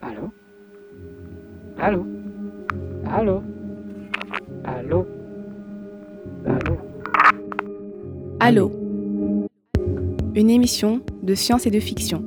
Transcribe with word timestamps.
Allô? 0.00 0.30
Allô? 1.78 2.06
Allô? 3.06 3.42
Allô? 4.64 5.06
Allô? 6.46 6.76
Allô? 8.40 8.70
Une 10.34 10.50
émission 10.50 11.00
de 11.22 11.34
science 11.34 11.66
et 11.66 11.70
de 11.70 11.80
fiction, 11.80 12.22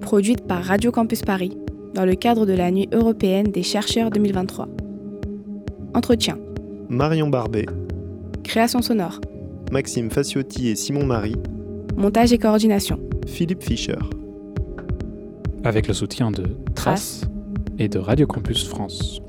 produite 0.00 0.46
par 0.46 0.62
Radio 0.62 0.92
Campus 0.92 1.22
Paris 1.22 1.56
dans 1.94 2.04
le 2.04 2.14
cadre 2.14 2.46
de 2.46 2.52
la 2.52 2.70
Nuit 2.70 2.88
européenne 2.92 3.46
des 3.50 3.62
chercheurs 3.62 4.10
2023. 4.10 4.68
Entretien. 5.94 6.38
Marion 6.88 7.28
Barbet, 7.28 7.66
Création 8.44 8.80
sonore. 8.82 9.20
Maxime 9.70 10.10
Faciotti 10.10 10.68
et 10.68 10.76
Simon 10.76 11.04
Marie, 11.04 11.36
Montage 11.96 12.32
et 12.32 12.38
coordination. 12.38 12.98
Philippe 13.26 13.62
Fischer. 13.62 13.98
Avec 15.64 15.88
le 15.88 15.94
soutien 15.94 16.30
de 16.30 16.56
Trace 16.74 17.22
et 17.78 17.88
de 17.88 17.98
Radio 17.98 18.26
Campus 18.26 18.66
France. 18.66 19.20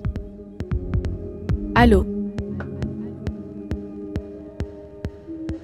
Allô 1.75 2.05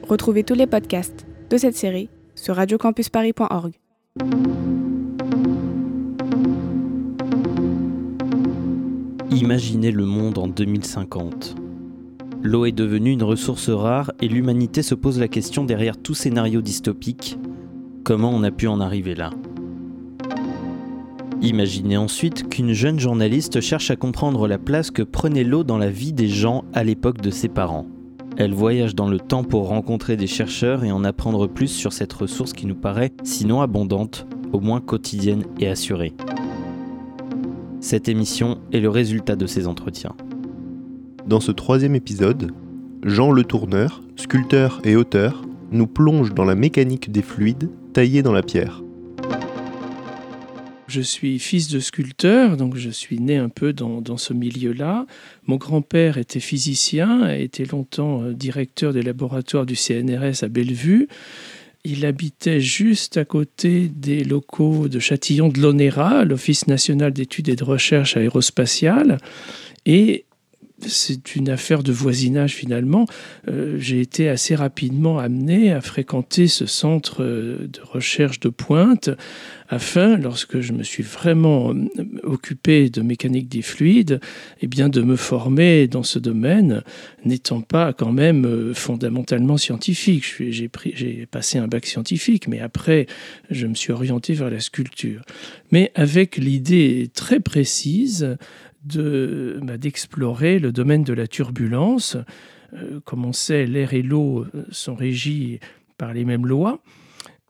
Retrouvez 0.07 0.43
tous 0.43 0.55
les 0.55 0.67
podcasts 0.67 1.25
de 1.49 1.57
cette 1.57 1.75
série 1.75 2.09
sur 2.35 2.55
radiocampusparis.org. 2.55 3.73
Imaginez 9.31 9.91
le 9.91 10.05
monde 10.05 10.37
en 10.37 10.47
2050. 10.47 11.55
L'eau 12.41 12.65
est 12.65 12.71
devenue 12.71 13.11
une 13.11 13.23
ressource 13.23 13.69
rare 13.69 14.11
et 14.21 14.27
l'humanité 14.27 14.81
se 14.81 14.95
pose 14.95 15.19
la 15.19 15.27
question 15.27 15.63
derrière 15.63 15.97
tout 15.97 16.13
scénario 16.13 16.61
dystopique, 16.61 17.37
comment 18.03 18.31
on 18.31 18.43
a 18.43 18.51
pu 18.51 18.67
en 18.67 18.79
arriver 18.79 19.13
là? 19.13 19.31
Imaginez 21.41 21.95
ensuite 21.95 22.49
qu'une 22.49 22.73
jeune 22.73 22.99
journaliste 22.99 23.61
cherche 23.61 23.91
à 23.91 23.95
comprendre 23.95 24.45
la 24.45 24.57
place 24.57 24.91
que 24.91 25.01
prenait 25.01 25.45
l'eau 25.45 25.63
dans 25.63 25.77
la 25.77 25.89
vie 25.89 26.11
des 26.11 26.27
gens 26.27 26.65
à 26.73 26.83
l'époque 26.83 27.21
de 27.21 27.29
ses 27.29 27.47
parents. 27.47 27.87
Elle 28.35 28.53
voyage 28.53 28.93
dans 28.93 29.09
le 29.09 29.19
temps 29.19 29.45
pour 29.45 29.69
rencontrer 29.69 30.17
des 30.17 30.27
chercheurs 30.27 30.83
et 30.83 30.91
en 30.91 31.05
apprendre 31.05 31.47
plus 31.47 31.69
sur 31.69 31.93
cette 31.93 32.11
ressource 32.11 32.51
qui 32.51 32.65
nous 32.65 32.75
paraît, 32.75 33.13
sinon 33.23 33.61
abondante, 33.61 34.27
au 34.51 34.59
moins 34.59 34.81
quotidienne 34.81 35.43
et 35.59 35.69
assurée. 35.69 36.13
Cette 37.79 38.09
émission 38.09 38.57
est 38.73 38.81
le 38.81 38.89
résultat 38.89 39.37
de 39.37 39.47
ces 39.47 39.65
entretiens. 39.65 40.15
Dans 41.25 41.39
ce 41.39 41.53
troisième 41.53 41.95
épisode, 41.95 42.51
Jean 43.05 43.31
Le 43.31 43.45
Tourneur, 43.45 44.01
sculpteur 44.17 44.81
et 44.83 44.97
auteur, 44.97 45.43
nous 45.71 45.87
plonge 45.87 46.33
dans 46.33 46.45
la 46.45 46.55
mécanique 46.55 47.11
des 47.13 47.21
fluides 47.21 47.69
taillés 47.93 48.23
dans 48.23 48.33
la 48.33 48.43
pierre. 48.43 48.83
Je 50.89 51.01
suis 51.01 51.37
fils 51.37 51.67
de 51.67 51.79
sculpteur, 51.79 52.57
donc 52.57 52.75
je 52.75 52.89
suis 52.89 53.19
né 53.19 53.37
un 53.37 53.49
peu 53.49 53.73
dans, 53.73 54.17
ce 54.17 54.33
milieu-là. 54.33 55.05
Mon 55.45 55.57
grand-père 55.57 56.17
était 56.17 56.39
physicien, 56.39 57.21
a 57.21 57.35
été 57.35 57.63
longtemps 57.65 58.23
euh, 58.23 58.33
directeur 58.33 58.91
des 58.91 59.03
laboratoires 59.03 59.67
du 59.67 59.75
CNRS 59.75 60.43
à 60.43 60.47
Bellevue. 60.47 61.07
Il 61.85 62.05
habitait 62.05 62.59
juste 62.59 63.17
à 63.17 63.23
côté 63.23 63.87
des 63.87 64.23
locaux 64.23 64.87
de 64.87 64.99
Châtillon 64.99 65.49
de 65.49 65.59
l'ONERA, 65.59 66.25
l'Office 66.25 66.67
national 66.67 67.13
d'études 67.13 67.49
et 67.49 67.55
de 67.55 67.63
recherche 67.63 68.17
aérospatiale. 68.17 69.19
Et 69.85 70.25
c'est 70.87 71.35
une 71.35 71.49
affaire 71.49 71.83
de 71.83 71.91
voisinage 71.91 72.53
finalement. 72.53 73.05
Euh, 73.47 73.77
J'ai 73.79 74.01
été 74.01 74.29
assez 74.29 74.55
rapidement 74.55 75.19
amené 75.19 75.71
à 75.71 75.81
fréquenter 75.81 76.47
ce 76.47 76.65
centre 76.65 77.23
euh, 77.23 77.67
de 77.67 77.79
recherche 77.83 78.39
de 78.39 78.49
pointe 78.49 79.09
afin, 79.67 80.17
lorsque 80.17 80.61
je 80.61 80.73
me 80.73 80.83
suis 80.83 81.03
vraiment 81.03 81.73
euh, 81.73 81.87
occupé 82.23 82.89
de 82.89 83.01
mécanique 83.01 83.49
des 83.49 83.61
fluides, 83.61 84.19
eh 84.61 84.67
bien 84.67 84.89
de 84.89 85.01
me 85.01 85.15
former 85.15 85.87
dans 85.87 86.03
ce 86.03 86.19
domaine, 86.19 86.83
n'étant 87.25 87.61
pas 87.61 87.93
quand 87.93 88.11
même 88.11 88.73
fondamentalement 88.73 89.57
scientifique. 89.57 90.23
J'ai 90.39 91.27
passé 91.29 91.59
un 91.59 91.67
bac 91.67 91.85
scientifique, 91.85 92.47
mais 92.47 92.59
après, 92.59 93.05
je 93.49 93.67
me 93.67 93.75
suis 93.75 93.91
orienté 93.91 94.33
vers 94.33 94.49
la 94.49 94.59
sculpture. 94.59 95.21
Mais 95.71 95.91
avec 95.95 96.37
l'idée 96.37 97.09
très 97.13 97.39
précise 97.39 98.37
bah, 98.83 99.77
d'explorer 99.77 100.59
le 100.59 100.71
domaine 100.71 101.03
de 101.03 101.13
la 101.13 101.27
turbulence. 101.27 102.17
Euh, 102.73 102.99
comme 103.03 103.25
on 103.25 103.33
sait, 103.33 103.65
l'air 103.65 103.93
et 103.93 104.01
l'eau 104.01 104.45
euh, 104.55 104.63
sont 104.69 104.95
régis 104.95 105.59
par 105.97 106.13
les 106.13 106.25
mêmes 106.25 106.45
lois. 106.45 106.81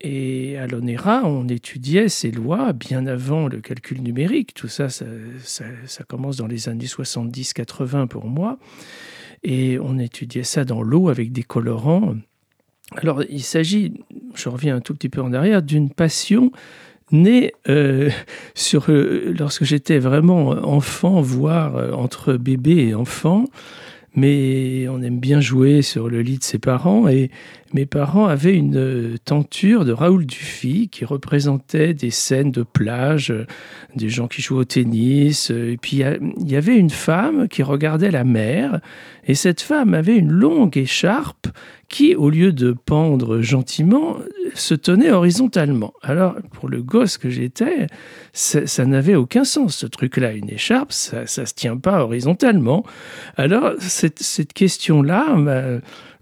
Et 0.01 0.57
à 0.57 0.65
l'ONERA, 0.65 1.23
on 1.25 1.47
étudiait 1.49 2.07
ces 2.07 2.31
lois 2.31 2.71
bien 2.71 3.05
avant 3.05 3.47
le 3.49 3.59
calcul 3.59 4.01
numérique. 4.01 4.53
Tout 4.53 4.69
ça, 4.69 4.87
ça, 4.87 5.05
ça- 5.43 5.65
ça 5.85 6.03
commence 6.05 6.37
dans 6.37 6.47
les 6.47 6.69
années 6.69 6.85
70-80 6.87 8.07
pour 8.07 8.25
moi. 8.25 8.57
Et 9.43 9.77
on 9.79 9.97
étudiait 9.99 10.43
ça 10.43 10.63
dans 10.63 10.81
l'eau 10.81 11.09
avec 11.09 11.31
des 11.33 11.43
colorants. 11.43 12.15
Alors, 12.95 13.23
il 13.29 13.43
s'agit, 13.43 13.93
je 14.35 14.49
reviens 14.49 14.77
un 14.77 14.81
tout 14.81 14.93
petit 14.93 15.09
peu 15.09 15.21
en 15.21 15.33
arrière, 15.33 15.61
d'une 15.61 15.89
passion 15.91 16.51
née 17.11 17.53
euh, 17.67 18.09
euh, 18.89 19.33
lorsque 19.37 19.63
j'étais 19.63 19.99
vraiment 19.99 20.49
enfant, 20.49 21.21
voire 21.21 21.75
euh, 21.75 21.91
entre 21.91 22.33
bébé 22.33 22.89
et 22.89 22.95
enfant. 22.95 23.45
Mais 24.15 24.87
on 24.89 25.01
aime 25.01 25.19
bien 25.19 25.39
jouer 25.39 25.81
sur 25.81 26.09
le 26.09 26.21
lit 26.21 26.39
de 26.39 26.43
ses 26.43 26.57
parents 26.57 27.07
et 27.07 27.29
mes 27.73 27.85
parents 27.85 28.25
avaient 28.27 28.55
une 28.55 28.77
euh, 28.77 29.15
tenture 29.23 29.85
de 29.85 29.91
Raoul 29.91 30.25
Dufy 30.25 30.89
qui 30.89 31.05
représentait 31.05 31.93
des 31.93 32.09
scènes 32.09 32.51
de 32.51 32.63
plage, 32.63 33.31
euh, 33.31 33.45
des 33.95 34.09
gens 34.09 34.27
qui 34.27 34.41
jouent 34.41 34.57
au 34.57 34.63
tennis. 34.65 35.51
euh, 35.51 35.71
Et 35.73 35.77
puis 35.77 36.01
il 36.37 36.49
y 36.51 36.55
avait 36.55 36.77
une 36.77 36.89
femme 36.89 37.47
qui 37.47 37.63
regardait 37.63 38.11
la 38.11 38.23
mer 38.23 38.79
et 39.25 39.35
cette 39.35 39.61
femme 39.61 39.93
avait 39.93 40.15
une 40.17 40.31
longue 40.31 40.77
écharpe 40.77 41.47
qui, 41.87 42.15
au 42.15 42.29
lieu 42.29 42.51
de 42.51 42.71
pendre 42.71 43.41
gentiment, 43.41 44.17
se 44.53 44.75
tenait 44.75 45.09
horizontalement. 45.11 45.93
Alors, 46.03 46.35
pour 46.53 46.69
le 46.69 46.83
gosse 46.83 47.17
que 47.17 47.29
j'étais, 47.31 47.87
ça, 48.31 48.85
n'avait 48.85 49.15
aucun 49.15 49.43
sens, 49.43 49.75
ce 49.75 49.87
truc-là. 49.87 50.33
Une 50.33 50.49
écharpe, 50.51 50.91
ça 50.91 51.21
ne 51.21 51.25
se 51.25 51.53
tient 51.55 51.77
pas 51.77 52.03
horizontalement. 52.03 52.83
Alors, 53.37 53.73
cette, 53.79 54.19
cette 54.19 54.53
question-là 54.53 55.35
m'a- 55.35 55.79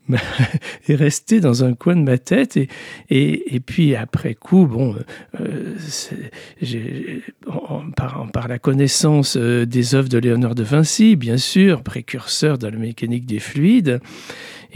est 0.87 0.95
restée 0.95 1.39
dans 1.39 1.63
un 1.63 1.73
coin 1.73 1.95
de 1.95 2.01
ma 2.01 2.17
tête. 2.17 2.57
Et, 2.57 2.67
et, 3.09 3.55
et 3.55 3.59
puis, 3.59 3.95
après 3.95 4.33
coup, 4.35 4.65
bon, 4.67 4.95
euh, 5.39 5.75
en- 7.47 7.91
par, 7.91 8.27
par 8.31 8.47
la 8.47 8.59
connaissance 8.59 9.37
euh, 9.37 9.65
des 9.65 9.95
œuvres 9.95 10.09
de 10.09 10.17
Léonard 10.17 10.55
de 10.55 10.63
Vinci, 10.63 11.15
bien 11.15 11.37
sûr, 11.37 11.81
précurseur 11.83 12.57
dans 12.57 12.69
la 12.69 12.77
mécanique 12.77 13.25
des 13.25 13.39
fluides, 13.39 13.99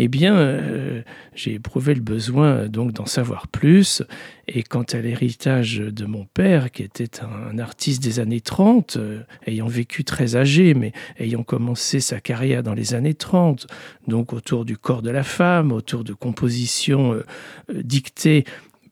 eh 0.03 0.07
bien, 0.07 0.35
euh, 0.35 1.03
j'ai 1.35 1.53
éprouvé 1.53 1.93
le 1.93 2.01
besoin 2.01 2.67
donc 2.67 2.91
d'en 2.91 3.05
savoir 3.05 3.47
plus. 3.47 4.01
Et 4.47 4.63
quant 4.63 4.81
à 4.81 4.97
l'héritage 4.97 5.77
de 5.77 6.05
mon 6.07 6.25
père, 6.25 6.71
qui 6.71 6.81
était 6.81 7.21
un, 7.23 7.59
artiste 7.59 8.01
des 8.01 8.19
années 8.19 8.41
30, 8.41 8.97
euh, 8.97 9.19
ayant 9.45 9.67
vécu 9.67 10.03
très 10.03 10.35
âgé, 10.35 10.73
mais 10.73 10.91
ayant 11.19 11.43
commencé 11.43 11.99
sa 11.99 12.19
carrière 12.19 12.63
dans 12.63 12.73
les 12.73 12.95
années 12.95 13.13
30, 13.13 13.67
donc 14.07 14.33
autour 14.33 14.65
du 14.65 14.75
corps 14.75 15.03
de 15.03 15.11
la 15.11 15.21
femme, 15.21 15.71
autour 15.71 16.03
de 16.03 16.13
compositions 16.13 17.13
euh, 17.13 17.23
euh, 17.69 17.83
dictées 17.83 18.43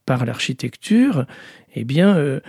par 0.05 0.27
l'architecture, 0.27 1.25
eh 1.73 1.85
bien, 1.85 2.15
euh, 2.17 2.39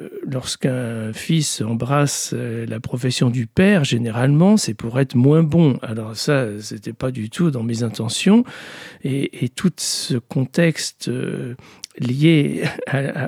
euh, 0.00 0.08
lorsqu'un 0.32 1.12
fils 1.12 1.60
embrasse 1.60 2.32
euh, 2.34 2.66
la 2.66 2.80
profession 2.80 3.30
du 3.30 3.46
père, 3.46 3.84
généralement, 3.84 4.56
c'est 4.56 4.74
pour 4.74 4.98
être 4.98 5.14
moins 5.14 5.42
bon. 5.42 5.78
Alors 5.82 6.16
ça, 6.16 6.46
c'était 6.60 6.92
pas 6.92 7.10
du 7.10 7.30
tout 7.30 7.50
dans 7.50 7.62
mes 7.62 7.82
intentions. 7.82 8.44
Et, 9.04 9.48
tout 9.54 9.72
ce 9.76 10.16
contexte 10.16 11.08
euh, 11.08 11.54
lié 11.98 12.62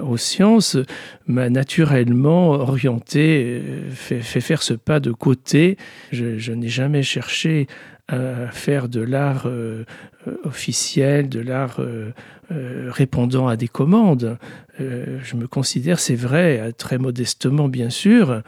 aux 0.06 0.16
sciences 0.16 0.78
m'a 1.26 1.50
naturellement 1.50 2.50
orienté, 2.50 3.60
euh, 3.62 3.90
fait, 3.90 4.20
faire 4.22 4.62
ce 4.62 4.74
pas 4.74 5.00
de 5.00 5.12
côté. 5.12 5.76
Je 6.12 6.52
n'ai 6.52 6.68
jamais 6.68 7.02
cherché 7.02 7.66
à 8.08 8.50
faire 8.50 8.88
de 8.88 9.00
l'art 9.00 9.44
euh, 9.46 9.84
euh, 10.26 10.36
officiel, 10.44 11.28
de 11.28 11.40
l'art 11.40 11.76
euh, 11.78 12.12
euh, 12.52 12.88
répondant 12.90 13.48
à 13.48 13.56
des 13.56 13.68
commandes. 13.68 14.38
Euh, 14.80 15.18
je 15.22 15.36
me 15.36 15.46
considère, 15.46 15.98
c'est 15.98 16.14
vrai, 16.14 16.60
euh, 16.60 16.72
très 16.72 16.98
modestement 16.98 17.68
bien 17.68 17.88
sûr, 17.88 18.42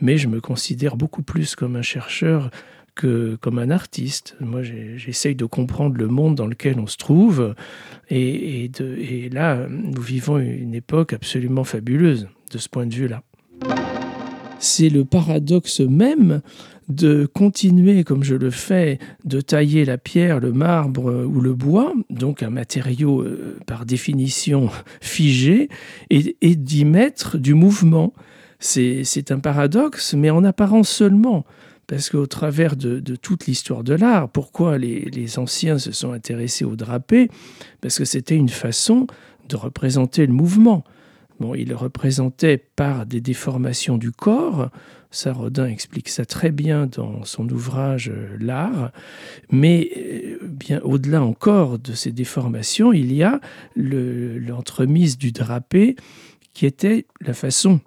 mais 0.00 0.16
je 0.16 0.28
me 0.28 0.40
considère 0.40 0.96
beaucoup 0.96 1.22
plus 1.22 1.56
comme 1.56 1.74
un 1.74 1.82
chercheur 1.82 2.50
que 2.94 3.36
comme 3.40 3.58
un 3.58 3.70
artiste. 3.70 4.36
Moi, 4.40 4.62
j'essaye 4.62 5.34
de 5.34 5.44
comprendre 5.44 5.96
le 5.96 6.06
monde 6.06 6.36
dans 6.36 6.46
lequel 6.46 6.78
on 6.78 6.86
se 6.86 6.96
trouve, 6.96 7.54
et 8.10 8.70
là, 9.32 9.66
nous 9.68 10.02
vivons 10.02 10.38
une 10.38 10.74
époque 10.74 11.12
absolument 11.12 11.64
fabuleuse 11.64 12.28
de 12.52 12.58
ce 12.58 12.68
point 12.68 12.86
de 12.86 12.94
vue-là. 12.94 13.22
C'est 14.58 14.90
le 14.90 15.04
paradoxe 15.04 15.80
même 15.80 16.42
de 16.90 17.26
continuer, 17.26 18.04
comme 18.04 18.24
je 18.24 18.34
le 18.34 18.50
fais, 18.50 18.98
de 19.24 19.40
tailler 19.40 19.84
la 19.84 19.96
pierre, 19.96 20.40
le 20.40 20.52
marbre 20.52 21.10
euh, 21.10 21.24
ou 21.24 21.40
le 21.40 21.54
bois, 21.54 21.92
donc 22.10 22.42
un 22.42 22.50
matériau 22.50 23.22
euh, 23.22 23.58
par 23.66 23.86
définition 23.86 24.70
figé, 25.00 25.68
et, 26.10 26.34
d'y 26.56 26.84
mettre 26.84 27.38
du 27.38 27.54
mouvement. 27.54 28.12
C'est 28.58 29.30
un 29.30 29.38
paradoxe, 29.38 30.12
mais 30.14 30.28
en 30.28 30.44
apparence 30.44 30.90
seulement. 30.90 31.46
Parce 31.86 32.10
qu'au 32.10 32.26
travers 32.26 32.76
de, 32.76 33.00
toute 33.16 33.46
l'histoire 33.46 33.82
de 33.82 33.94
l'art, 33.94 34.28
pourquoi 34.28 34.76
les, 34.76 35.38
anciens 35.38 35.78
se 35.78 35.92
sont 35.92 36.12
intéressés 36.12 36.64
au 36.64 36.76
drapé? 36.76 37.30
Parce 37.80 37.98
que 37.98 38.04
c'était 38.04 38.36
une 38.36 38.50
façon 38.50 39.06
de 39.48 39.56
représenter 39.56 40.26
le 40.26 40.32
mouvement. 40.32 40.84
Bon, 41.40 41.54
ils 41.54 41.68
le 41.68 41.74
représentaient 41.74 42.58
par 42.58 43.06
des 43.06 43.22
déformations 43.22 43.96
du 43.96 44.12
corps. 44.12 44.70
Ça, 45.12 45.32
Rodin 45.32 45.66
explique 45.66 46.08
ça 46.08 46.24
très 46.24 46.52
bien 46.52 46.86
dans 46.86 47.24
son 47.24 47.48
ouvrage 47.48 48.10
euh, 48.14 48.36
L'art. 48.38 48.92
Mais 49.50 49.90
euh, 49.96 50.38
bien 50.42 50.80
au-delà 50.82 51.22
encore 51.22 51.80
de 51.80 51.92
ces 51.94 52.12
déformations, 52.12 52.92
il 52.92 53.12
y 53.12 53.24
a 53.24 53.40
l'entremise 53.74 55.18
du 55.18 55.32
drapé 55.32 55.96
qui 56.54 56.64
était 56.64 57.06
la 57.20 57.34
façon 57.34 57.80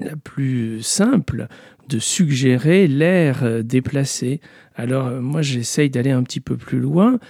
la 0.00 0.16
plus 0.16 0.82
simple 0.82 1.46
de 1.88 2.00
suggérer 2.00 2.88
l'air 2.88 3.44
euh, 3.44 3.62
déplacé. 3.62 4.40
Alors 4.74 5.08
moi 5.20 5.42
j'essaye 5.42 5.88
d'aller 5.88 6.10
un 6.10 6.24
petit 6.24 6.40
peu 6.40 6.56
plus 6.56 6.80
loin 6.80 7.20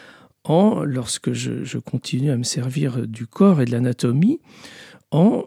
en, 0.45 0.83
lorsque 0.83 1.33
je, 1.35 1.79
continue 1.79 2.31
à 2.31 2.39
me 2.39 2.43
servir 2.43 3.07
du 3.07 3.27
corps 3.27 3.61
et 3.61 3.67
de 3.67 3.73
l'anatomie, 3.73 4.41
en 5.11 5.45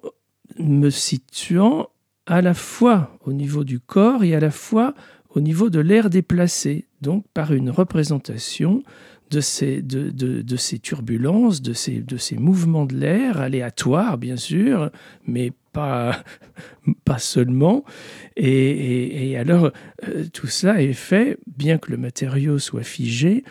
me 0.59 0.91
situant 0.91 1.89
à 2.25 2.41
la 2.41 2.53
fois 2.53 3.17
au 3.25 3.33
niveau 3.33 3.63
du 3.63 3.79
corps 3.79 4.23
et 4.23 4.35
à 4.35 4.39
la 4.39 4.51
fois 4.51 4.93
au 5.29 5.41
niveau 5.41 5.69
de 5.69 5.79
l'air 5.79 6.09
déplacé, 6.09 6.87
donc 7.01 7.25
par 7.33 7.53
une 7.53 7.69
représentation 7.69 8.83
de 9.31 9.41
ces, 9.41 10.79
turbulences, 10.81 11.61
de 11.61 11.73
ces, 11.73 12.01
de 12.01 12.17
ces 12.17 12.35
mouvements 12.37 12.85
de 12.85 12.95
l'air, 12.95 13.39
aléatoires 13.39 14.17
bien 14.17 14.37
sûr, 14.37 14.91
mais 15.25 15.51
pas, 15.71 16.23
seulement. 17.17 17.83
Et, 18.37 19.35
alors, 19.37 19.71
euh, 20.07 20.25
tout 20.31 20.47
cela 20.47 20.81
est 20.81 20.93
fait, 20.93 21.39
bien 21.47 21.79
que 21.79 21.91
le 21.91 21.97
matériau 21.97 22.59
soit 22.59 22.83
figé, 22.83 23.43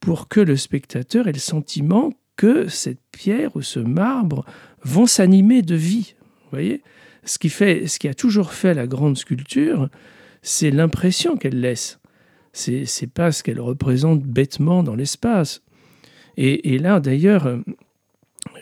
pour 0.00 0.28
que 0.28 0.40
le 0.40 0.56
spectateur 0.56 1.28
ait 1.28 1.32
le 1.32 1.38
sentiment 1.38 2.12
que 2.36 2.68
cette 2.68 3.00
pierre 3.12 3.54
ou 3.56 3.62
ce 3.62 3.80
marbre 3.80 4.44
vont 4.82 5.06
s'animer 5.06 5.62
de 5.62 5.74
vie. 5.74 6.14
Voyez? 6.50 6.82
Ce 7.26 7.38
qui, 7.38 7.50
fait, 7.50 7.86
ce 7.86 7.98
qui 7.98 8.08
a 8.08 8.14
toujours 8.14 8.52
fait 8.52 8.72
la 8.72 8.86
grande 8.86 9.18
sculpture, 9.18 9.90
c'est 10.42 10.70
l'impression 10.70 11.36
qu'elle 11.36 11.60
laisse. 11.60 11.98
C'est, 12.52 12.84
n'est 13.02 13.08
pas 13.08 13.32
ce 13.32 13.42
qu'elle 13.42 13.60
représente 13.60 14.22
bêtement 14.22 14.82
dans 14.82 14.94
l'espace. 14.94 15.62
Et, 16.38 16.74
et 16.74 16.78
là, 16.78 17.00
d'ailleurs, 17.00 17.58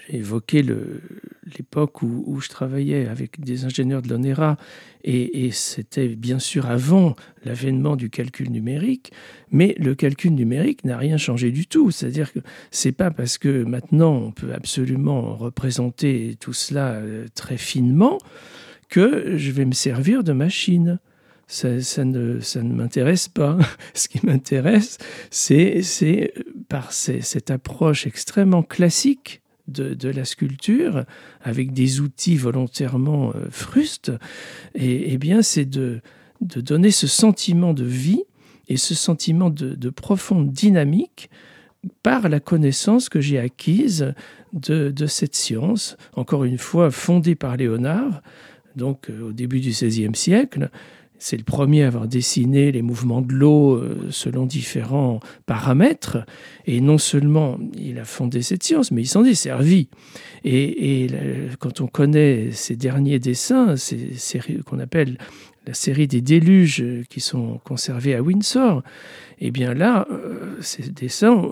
j'ai 0.09 0.17
évoqué 0.17 0.65
l'époque 1.57 2.03
où, 2.03 2.41
je 2.41 2.49
travaillais 2.49 3.07
avec 3.07 3.41
des 3.41 3.65
ingénieurs 3.65 4.03
de 4.03 4.09
l'ONERA, 4.09 4.57
et, 5.05 5.51
c'était 5.53 6.09
bien 6.09 6.39
sûr 6.39 6.67
avant 6.67 7.15
l'avènement 7.45 7.97
du 7.97 8.09
calcul 8.11 8.51
numérique, 8.51 9.13
mais 9.51 9.75
le 9.79 9.95
calcul 9.95 10.33
numérique 10.33 10.85
n'a 10.85 10.97
rien 10.97 11.19
changé 11.19 11.51
du 11.51 11.67
tout. 11.67 11.91
C'est-à-dire 11.91 12.33
que 12.33 12.39
c'est 12.71 12.93
pas 12.93 13.11
parce 13.11 13.37
que 13.37 13.65
maintenant 13.65 14.15
on 14.15 14.33
peut 14.33 14.55
absolument 14.55 15.37
représenter 15.37 16.37
tout 16.41 16.55
cela 16.55 16.93
euh, 16.93 17.27
très 17.35 17.59
finement 17.59 18.19
que 18.89 19.37
je 19.37 19.51
vais 19.51 19.65
me 19.65 19.73
servir 19.73 20.25
de 20.25 20.33
machine. 20.33 20.99
Ça, 21.47 21.69
ne, 22.05 22.41
ça 22.41 22.63
ne 22.63 22.73
m'intéresse 22.73 23.29
pas. 23.29 23.59
Ce 23.95 24.09
qui 24.09 24.25
m'intéresse, 24.25 24.97
c'est 25.31 26.33
par 26.71 26.93
cette 26.93 27.51
approche 27.51 28.07
extrêmement 28.07 28.63
classique 28.63 29.43
de, 29.69 30.09
la 30.09 30.25
sculpture 30.25 31.05
avec 31.41 31.73
des 31.73 32.01
outils 32.01 32.37
volontairement 32.37 33.33
euh, 33.35 33.47
frustes, 33.51 34.13
et, 34.75 35.13
eh 35.13 35.19
bien 35.19 35.43
c'est 35.43 35.65
de, 35.65 36.01
de, 36.41 36.61
donner 36.61 36.91
ce 36.91 37.07
sentiment 37.07 37.73
de 37.73 37.85
vie 37.85 38.25
et 38.69 38.77
ce 38.77 38.95
sentiment 38.95 39.51
de, 39.51 39.91
profonde 39.91 40.53
dynamique 40.53 41.31
par 42.03 42.29
la 42.29 42.41
connaissance 42.41 43.09
que 43.09 43.21
j'ai 43.21 43.39
acquise 43.39 44.15
de, 44.53 44.91
de, 44.91 45.07
cette 45.07 45.35
science, 45.35 45.97
encore 46.15 46.45
une 46.45 46.59
fois 46.59 46.91
fondée 46.91 47.35
par 47.35 47.57
Léonard, 47.57 48.23
donc 48.77 49.11
euh, 49.11 49.29
au 49.29 49.33
début 49.33 49.61
du 49.61 49.71
XVIe 49.71 50.15
siècle, 50.15 50.71
c'est 51.25 51.39
le 51.39 51.43
premier 51.43 51.85
à 51.85 51.87
avoir 51.87 52.07
dessiné 52.07 52.71
les 52.71 52.83
mouvements 52.83 53.23
de 53.23 53.33
l'eau 53.33 53.77
euh, 53.77 54.09
selon 54.11 54.45
différents 54.45 55.21
paramètres. 55.47 56.19
Et 56.67 56.83
non 56.83 56.99
seulement 56.99 57.59
il 57.79 57.99
a 57.99 58.05
fondé 58.05 58.43
cette 58.43 58.63
science, 58.63 58.91
mais 58.91 59.01
il 59.01 59.07
s'en 59.07 59.25
est 59.25 59.33
servi. 59.33 59.89
Et, 60.45 61.07
quand 61.61 61.81
on 61.81 61.87
connaît 61.87 62.51
ces 62.53 62.77
derniers 62.77 63.19
dessins, 63.21 63.75
ces 63.77 64.13
qu'on 64.67 64.79
appelle 64.79 65.17
la 65.67 65.73
série 65.73 66.07
des 66.07 66.21
déluges 66.21 66.83
euh, 66.83 67.05
qui 67.09 67.21
sont 67.21 67.59
conservés 67.65 68.15
à 68.15 68.21
Windsor, 68.21 68.83
eh 69.39 69.51
bien 69.51 69.73
là, 69.73 70.07
euh, 70.11 70.59
ces 70.61 70.91
dessins, 70.91 71.43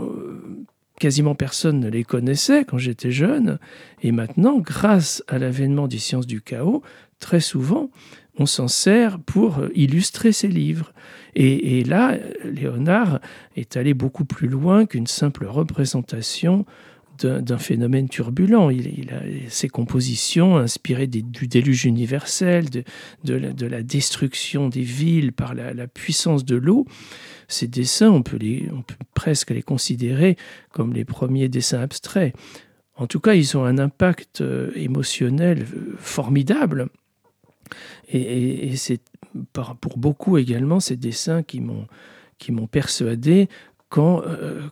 quasiment 1.02 1.34
personne 1.34 1.80
ne 1.80 1.88
les 1.88 2.04
connaissait 2.04 2.64
quand 2.64 2.78
j'étais 2.78 3.10
jeune. 3.10 3.58
Et 4.04 4.12
maintenant, 4.12 4.60
grâce 4.60 5.24
à 5.26 5.40
l'avènement 5.40 5.88
des 5.88 5.98
sciences 5.98 6.28
du 6.28 6.40
chaos, 6.40 6.80
très 7.18 7.40
souvent, 7.40 7.90
on 8.38 8.46
s'en 8.46 8.68
sert 8.68 9.18
pour 9.18 9.62
illustrer 9.74 10.30
ses 10.30 10.46
livres. 10.46 10.92
Et, 11.34 11.82
là, 11.82 12.18
Léonard 12.44 13.18
est 13.56 13.76
allé 13.76 13.94
beaucoup 13.94 14.24
plus 14.24 14.46
loin 14.46 14.86
qu'une 14.86 15.08
simple 15.08 15.44
représentation 15.44 16.66
d'un 17.24 17.58
phénomène 17.58 18.08
turbulent. 18.08 18.70
Il, 18.70 19.10
a 19.10 19.22
ses 19.48 19.68
compositions 19.68 20.56
inspirées 20.56 21.06
du 21.06 21.48
déluge 21.48 21.84
universel, 21.84 22.66
de, 22.70 23.66
la, 23.66 23.82
destruction 23.82 24.68
des 24.68 24.82
villes 24.82 25.32
par 25.32 25.54
la, 25.54 25.86
puissance 25.86 26.44
de 26.44 26.56
l'eau. 26.56 26.86
Ces 27.48 27.68
dessins, 27.68 28.10
on 28.10 28.22
peut, 28.22 28.38
presque 29.14 29.50
les 29.50 29.62
considérer 29.62 30.36
comme 30.70 30.92
les 30.92 31.04
premiers 31.04 31.48
dessins 31.48 31.80
abstraits. 31.80 32.34
En 32.96 33.06
tout 33.06 33.20
cas, 33.20 33.34
ils 33.34 33.56
ont 33.56 33.64
un 33.64 33.78
impact 33.78 34.42
euh, 34.42 34.70
émotionnel 34.74 35.66
euh, 35.74 35.96
formidable 35.98 36.88
et, 38.08 38.76
c'est 38.76 39.00
pour 39.52 39.96
beaucoup 39.96 40.38
également 40.38 40.80
ces 40.80 40.96
dessins 40.96 41.42
qui 41.42 41.60
m'ont 41.60 42.66
persuadé 42.66 43.48
quand, 43.92 44.22
euh, 44.22 44.70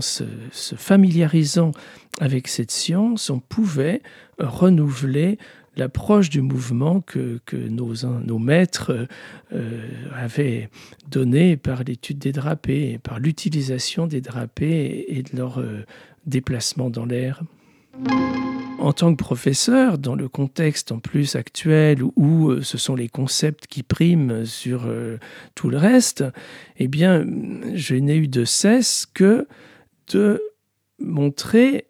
se, 0.00 0.74
familiarisant 0.74 1.72
avec 2.18 2.48
cette 2.48 2.70
science, 2.70 3.28
on 3.28 3.38
pouvait 3.38 4.00
renouveler 4.38 5.38
l'approche 5.76 6.30
du 6.30 6.40
mouvement 6.40 7.02
que, 7.02 7.40
nos, 7.52 8.38
maîtres 8.38 9.06
euh, 9.52 9.88
avaient 10.14 10.70
donnée 11.10 11.58
par 11.58 11.84
l'étude 11.84 12.18
des 12.18 12.32
drapés, 12.32 12.98
par 13.02 13.18
l'utilisation 13.18 14.06
des 14.06 14.22
drapés 14.22 15.04
et 15.08 15.22
de 15.22 15.36
leur 15.36 15.58
euh, 15.58 15.84
déplacement 16.24 16.88
dans 16.88 17.04
l'air. 17.04 17.42
En 18.78 18.92
tant 18.92 19.14
que 19.14 19.22
professeur, 19.22 19.96
dans 19.96 20.14
le 20.14 20.28
contexte 20.28 20.92
en 20.92 20.98
plus 20.98 21.36
actuel 21.36 22.02
où 22.16 22.50
euh, 22.50 22.62
ce 22.62 22.76
sont 22.76 22.94
les 22.94 23.08
concepts 23.08 23.66
qui 23.66 23.82
priment 23.82 24.44
sur 24.44 24.82
euh, 24.84 25.16
tout 25.54 25.70
le 25.70 25.78
reste, 25.78 26.22
eh 26.78 26.90
je 26.92 27.94
n'ai 27.94 28.16
eu 28.16 28.28
de 28.28 28.44
cesse 28.44 29.06
que 29.06 29.48
de 30.12 30.42
montrer 30.98 31.86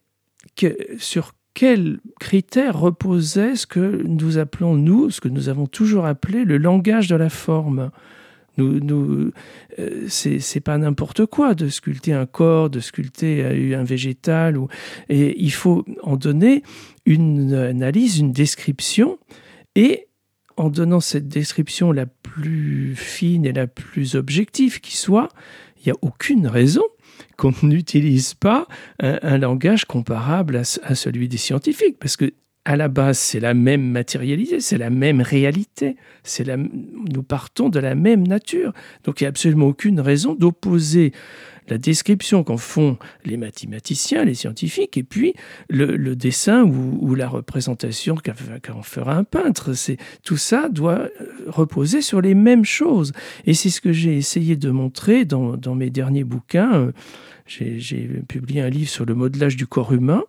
que, 0.55 0.77
sur 0.99 1.33
quels 1.55 1.99
critères 2.21 2.79
reposait 2.79 3.57
ce 3.57 3.67
que 3.67 4.03
nous 4.05 4.39
appelons, 4.39 4.75
nous, 4.75 5.11
ce 5.11 5.21
que 5.21 5.29
nous 5.29 5.49
avons 5.49 5.67
toujours 5.67 6.07
appelé 6.07 6.45
le 6.45 6.59
langage 6.59 7.09
de 7.09 7.17
la 7.17 7.29
forme. 7.31 7.91
Nous, 8.57 8.81
nous 8.81 9.31
euh, 9.79 10.07
c'est 10.09 10.61
pas 10.61 10.79
n'importe 10.79 11.27
quoi 11.27 11.55
de 11.55 11.69
sculpter 11.69 12.13
un 12.13 12.27
corps, 12.27 12.71
de 12.71 12.81
sculpter 12.81 13.75
un 13.75 13.85
végétal. 13.85 14.59
Et 15.09 15.41
il 15.43 15.53
faut 15.53 15.85
en 16.03 16.17
donner 16.17 16.63
une 17.07 17.55
analyse, 17.55 18.19
une 18.19 18.33
description, 18.33 19.19
et 19.75 20.09
en 20.57 20.71
donnant 20.71 21.01
cette 21.01 21.29
description 21.29 21.93
la 21.93 22.07
plus 22.07 22.95
fine 22.97 23.45
et 23.45 23.53
la 23.53 23.67
plus 23.67 24.15
objective 24.15 24.81
qui 24.81 24.97
soit, 24.97 25.29
il 25.79 25.89
n'y 25.89 25.93
a 25.93 25.97
aucune 26.03 26.47
raison 26.47 26.85
qu'on 27.37 27.53
n'utilise 27.63 28.35
pas 28.35 28.67
un, 29.01 29.39
langage 29.39 29.85
comparable 29.85 30.57
à, 30.57 30.63
à, 30.83 30.95
celui 30.95 31.29
des 31.29 31.37
scientifiques, 31.37 31.99
parce 31.99 32.17
que 32.17 32.33
à 32.65 32.77
la 32.77 32.89
base, 32.89 33.19
c'est 33.19 33.41
la 33.41 33.53
même 33.53 33.91
matérialité, 33.91 34.61
c'est 34.61 34.79
la 34.79 34.91
même 34.91 35.21
réalité, 35.21 35.97
c'est 36.23 36.45
la, 36.45 36.57
nous 36.57 37.23
partons 37.23 37.69
de 37.69 37.79
la 37.79 37.95
même 37.95 38.27
nature. 38.27 38.73
Donc 39.05 39.21
il 39.21 39.25
n'y 39.25 39.27
a 39.27 39.29
absolument 39.29 39.67
aucune 39.67 40.01
raison 40.01 40.35
d'opposer 40.35 41.13
la 41.69 41.79
description 41.79 42.45
qu'en 42.45 42.57
font 42.57 42.99
les 43.25 43.37
mathématiciens, 43.37 44.25
les 44.25 44.35
scientifiques, 44.35 44.97
et 44.97 45.03
puis 45.03 45.35
le, 45.69 46.15
dessin 46.15 46.63
ou, 46.65 47.15
la 47.15 47.29
représentation 47.29 48.17
qu'en 48.63 48.83
fera 48.83 49.15
un 49.15 49.25
peintre. 49.25 49.73
C'est 49.75 49.97
tout 50.23 50.37
ça 50.37 50.69
doit 50.69 51.09
reposer 51.47 52.03
sur 52.03 52.21
les 52.21 52.35
mêmes 52.35 52.65
choses. 52.65 53.13
Et 53.47 53.55
c'est 53.55 53.71
ce 53.71 53.81
que 53.81 53.93
j'ai 53.93 54.17
essayé 54.17 54.57
de 54.57 54.71
montrer 54.71 55.25
dans, 55.25 55.57
dans 55.57 55.75
mes 55.75 55.91
derniers 55.91 56.25
bouquins. 56.25 56.93
J'ai 57.47 58.09
publié 58.29 58.63
un 58.63 58.71
livre 58.71 58.91
sur 58.91 59.05
le 59.05 59.15
modelage 59.15 59.57
du 59.57 59.67
corps 59.67 59.93
humain. 59.93 60.23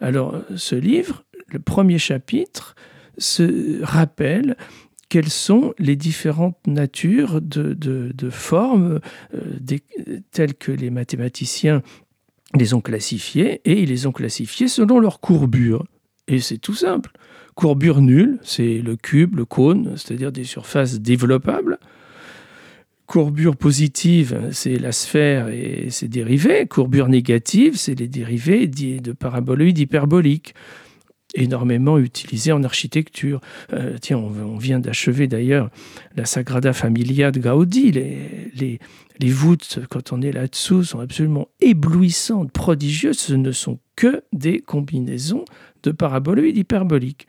Alors 0.00 0.34
ce 0.56 0.74
livre, 0.74 1.24
le 1.52 1.58
premier 1.58 1.98
chapitre 1.98 2.74
se 3.18 3.82
rappelle 3.82 4.56
quelles 5.08 5.28
sont 5.28 5.74
les 5.78 5.94
différentes 5.94 6.66
natures 6.66 7.42
de, 7.42 8.30
formes 8.30 9.00
telles 10.30 10.54
que 10.54 10.72
les 10.72 10.88
mathématiciens 10.88 11.82
les 12.54 12.72
ont 12.72 12.80
classifiées, 12.80 13.60
et 13.64 13.82
ils 13.82 13.88
les 13.90 14.06
ont 14.06 14.12
classifiées 14.12 14.68
selon 14.68 15.00
leur 15.00 15.20
courbure. 15.20 15.84
Et 16.28 16.40
c'est 16.40 16.58
tout 16.58 16.74
simple. 16.74 17.10
Courbure 17.54 18.00
nulle, 18.00 18.38
c'est 18.42 18.78
le 18.78 18.96
cube, 18.96 19.36
le 19.36 19.44
cône, 19.44 19.96
c'est-à-dire 19.96 20.32
des 20.32 20.44
surfaces 20.44 21.00
développables. 21.00 21.78
Courbure 23.04 23.56
positive, 23.56 24.48
c'est 24.52 24.78
la 24.78 24.92
sphère 24.92 25.48
et 25.48 25.88
ses 25.90 26.08
dérivés. 26.08 26.66
Courbure 26.66 27.08
négative, 27.08 27.76
c'est 27.76 27.98
les 27.98 28.08
dérivés 28.08 28.66
de 28.66 29.12
paraboloïdes 29.12 29.78
hyperboliques 29.78 30.54
énormément 31.34 31.98
utilisé 31.98 32.52
en 32.52 32.62
architecture. 32.64 33.40
Euh, 33.72 33.96
tiens, 34.00 34.18
on, 34.18 34.56
vient 34.56 34.78
d'achever 34.78 35.26
d'ailleurs 35.26 35.70
la 36.16 36.24
Sagrada 36.24 36.72
Familia 36.72 37.30
de 37.30 37.40
Gaudi. 37.40 37.92
Les, 37.92 38.50
les, 38.54 38.78
les 39.18 39.30
voûtes, 39.30 39.80
quand 39.90 40.12
on 40.12 40.22
est 40.22 40.32
là-dessous, 40.32 40.84
sont 40.84 41.00
absolument 41.00 41.48
éblouissantes, 41.60 42.52
prodigieuses. 42.52 43.18
Ce 43.18 43.34
ne 43.34 43.52
sont 43.52 43.78
que 43.96 44.22
des 44.32 44.60
combinaisons 44.60 45.44
de 45.82 45.90
paraboloïdes 45.90 46.56
hyperboliques. 46.56 47.26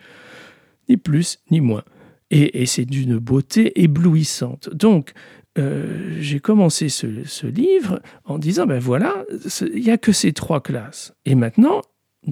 Ni 0.89 0.97
plus, 0.97 1.39
ni 1.51 1.61
moins. 1.61 1.83
Et, 2.31 2.65
c'est 2.65 2.85
d'une 2.85 3.19
beauté 3.19 3.83
éblouissante. 3.83 4.73
Donc, 4.73 5.13
euh, 5.59 6.17
j'ai 6.19 6.39
commencé 6.39 6.89
ce, 6.89 7.05
ce, 7.25 7.45
livre 7.45 8.01
en 8.25 8.39
disant, 8.39 8.65
ben 8.65 8.79
voilà, 8.79 9.23
il 9.61 9.83
n'y 9.83 9.91
a 9.91 9.99
que 9.99 10.11
ces 10.11 10.33
trois 10.33 10.59
classes. 10.61 11.13
Et 11.25 11.35
maintenant, 11.35 11.81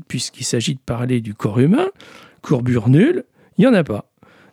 puisqu'il 0.08 0.44
s'agit 0.44 0.76
de 0.76 0.80
parler 0.80 1.22
du 1.22 1.34
corps 1.34 1.60
humain, 1.60 1.88
courbure 2.42 2.90
nulle, 2.90 3.26
il 3.58 3.62
n'y 3.62 3.68
en 3.68 3.74
a 3.74 3.84
pas. 3.84 4.08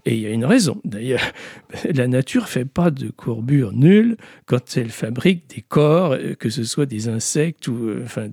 Et 0.05 0.15
il 0.15 0.21
y 0.21 0.27
a 0.27 0.31
une 0.31 0.45
raison. 0.45 0.81
D'ailleurs, 0.85 1.21
la 1.95 2.09
nature 2.09 2.49
fait 2.49 2.65
pas 2.65 2.91
de 2.91 3.11
courbure 3.11 3.73
nulle 3.73 4.17
quand 4.47 4.77
elle 4.77 4.91
fabrique 4.91 5.51
des 5.55 5.63
corps, 5.63 6.13
euh, 6.13 6.35
que 6.35 6.51
ce 6.51 6.65
soit 6.65 6.87
des 6.87 7.09
insectes 7.09 7.69
ou 7.69 7.89
euh, 7.89 8.03
enfin 8.05 8.29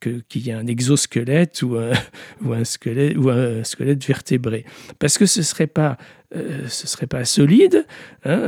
qu'il 0.00 0.46
y 0.46 0.50
ait 0.50 0.54
un 0.54 0.66
exosquelette 0.66 1.62
ou 1.62 1.76
un, 1.76 1.92
ou 2.44 2.52
un, 2.52 2.64
squelette 2.64 3.16
ou 3.16 3.30
un 3.30 3.62
squelette 3.64 4.04
vertébré. 4.04 4.64
Parce 4.98 5.18
que 5.18 5.26
ce 5.26 5.42
serait 5.42 5.68
pas 5.68 5.98
euh, 6.34 6.68
ce 6.68 6.86
serait 6.86 7.06
pas 7.06 7.24
solide. 7.24 7.86
Hein, 8.24 8.40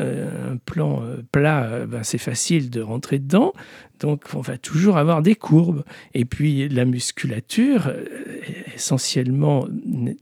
un 0.52 0.56
plan 0.56 1.02
plat, 1.32 1.86
ben, 1.86 2.02
c'est 2.02 2.18
facile 2.18 2.70
de 2.70 2.80
rentrer 2.80 3.18
dedans. 3.18 3.52
Donc 4.00 4.24
on 4.34 4.40
va 4.40 4.58
toujours 4.58 4.98
avoir 4.98 5.22
des 5.22 5.34
courbes. 5.34 5.84
Et 6.14 6.24
puis 6.24 6.68
la 6.68 6.84
musculature, 6.84 7.88
euh, 7.88 8.04
essentiellement 8.74 9.66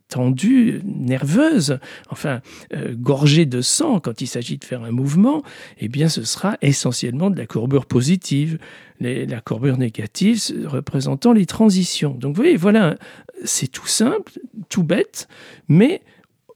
tendue, 0.09 0.81
nerveuse, 0.85 1.79
enfin 2.11 2.41
euh, 2.73 2.95
gorgée 2.97 3.47
de 3.47 3.61
sang 3.61 4.01
quand 4.01 4.21
il 4.21 4.27
s'agit 4.27 4.59
de 4.59 4.65
faire 4.65 4.85
un 4.85 4.91
mouvement, 4.91 5.43
eh 5.79 5.89
bien 5.89 6.09
ce 6.09 6.23
sera 6.23 6.57
essentiellement 6.63 7.31
de 7.31 7.39
la 7.39 7.47
courbure 7.47 7.87
positive. 7.87 8.59
la 9.01 9.41
courbure 9.41 9.77
négative 9.77 10.41
représentant 10.67 11.33
les 11.33 11.47
transitions. 11.47 12.15
Donc 12.15 12.37
vous 12.37 12.43
voyez, 12.43 12.57
voilà, 12.57 12.97
c'est 13.45 13.69
tout 13.69 13.89
simple, 13.89 14.33
tout 14.69 14.85
bête, 14.85 15.29
mais 15.69 16.03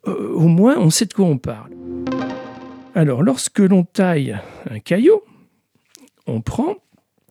euh, 0.07 0.33
au 0.33 0.49
moins 0.49 0.77
on 0.79 0.91
sait 0.91 1.07
de 1.07 1.15
quoi 1.15 1.27
on 1.27 1.39
parle. 1.39 1.73
Alors 2.95 3.23
lorsque 3.23 3.59
l'on 3.59 3.85
taille 3.85 4.39
un 4.69 4.79
caillou, 4.81 5.21
on 6.27 6.41
prend 6.41 6.77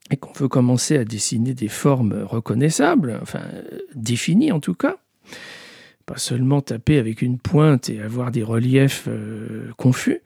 et 0.09 0.17
qu'on 0.17 0.33
veut 0.33 0.47
commencer 0.47 0.97
à 0.97 1.03
dessiner 1.03 1.53
des 1.53 1.67
formes 1.67 2.23
reconnaissables, 2.23 3.19
enfin 3.21 3.41
définies 3.95 4.51
en 4.51 4.59
tout 4.59 4.73
cas, 4.73 4.97
pas 6.05 6.17
seulement 6.17 6.61
taper 6.61 6.97
avec 6.97 7.21
une 7.21 7.37
pointe 7.37 7.89
et 7.89 8.01
avoir 8.01 8.31
des 8.31 8.43
reliefs 8.43 9.05
euh, 9.07 9.71
confus, 9.75 10.21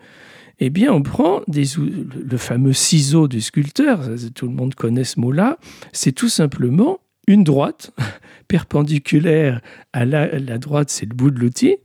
eh 0.59 0.69
bien 0.69 0.93
on 0.93 1.01
prend 1.01 1.41
des, 1.47 1.63
le 1.75 2.37
fameux 2.37 2.73
ciseau 2.73 3.27
du 3.27 3.41
sculpteur, 3.41 4.01
tout 4.35 4.47
le 4.47 4.53
monde 4.53 4.75
connaît 4.75 5.03
ce 5.03 5.19
mot-là, 5.19 5.57
c'est 5.91 6.11
tout 6.11 6.29
simplement 6.29 6.99
une 7.27 7.43
droite 7.43 7.91
perpendiculaire 8.47 9.61
à 9.93 10.05
la, 10.05 10.57
droite, 10.57 10.89
c'est 10.89 11.05
le 11.05 11.15
bout 11.15 11.31
de 11.31 11.39
l'outil, 11.39 11.77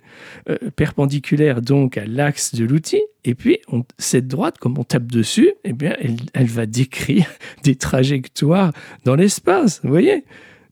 euh, 0.49 0.57
perpendiculaire 0.75 1.63
donc 1.63 1.97
à 1.97 2.07
l'axe 2.07 2.55
de 2.55 2.65
l'outil, 2.65 3.03
et 3.25 3.35
puis 3.35 3.59
cette 3.99 4.29
droite, 4.29 4.59
comme 4.59 4.79
on 4.79 4.85
tape 4.85 5.07
dessus, 5.07 5.51
eh 5.65 5.73
bien, 5.73 5.95
elle, 6.35 6.47
va 6.47 6.67
décrire 6.67 7.27
des 7.63 7.77
trajectoires 7.77 8.73
dans 9.05 9.15
l'espace, 9.15 9.81
vous 9.83 9.91
voyez? 9.91 10.25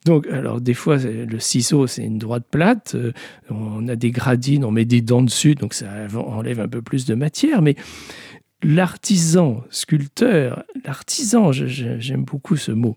Donc, 0.04 0.26
alors 0.26 0.60
des 0.60 0.74
fois, 0.74 0.98
le 0.98 1.38
ciseau, 1.38 1.86
c'est 1.86 2.04
une 2.04 2.18
droite 2.18 2.44
plate. 2.50 2.94
Euh, 2.94 3.12
on 3.48 3.88
a 3.88 3.96
des 3.96 4.10
gradines, 4.10 4.62
on 4.62 4.70
met 4.70 4.84
des 4.84 5.00
dents 5.00 5.22
dessus, 5.22 5.54
donc 5.54 5.72
ça 5.72 5.86
enlève 6.14 6.60
un 6.60 6.68
peu 6.68 6.82
plus 6.82 7.06
de 7.06 7.14
matière. 7.14 7.62
Mais 7.62 7.74
l'artisan 8.62 9.64
sculpteur, 9.70 10.64
l'artisan, 10.84 11.52
j'aime 11.52 12.24
beaucoup 12.24 12.56
ce 12.56 12.72
mot, 12.72 12.96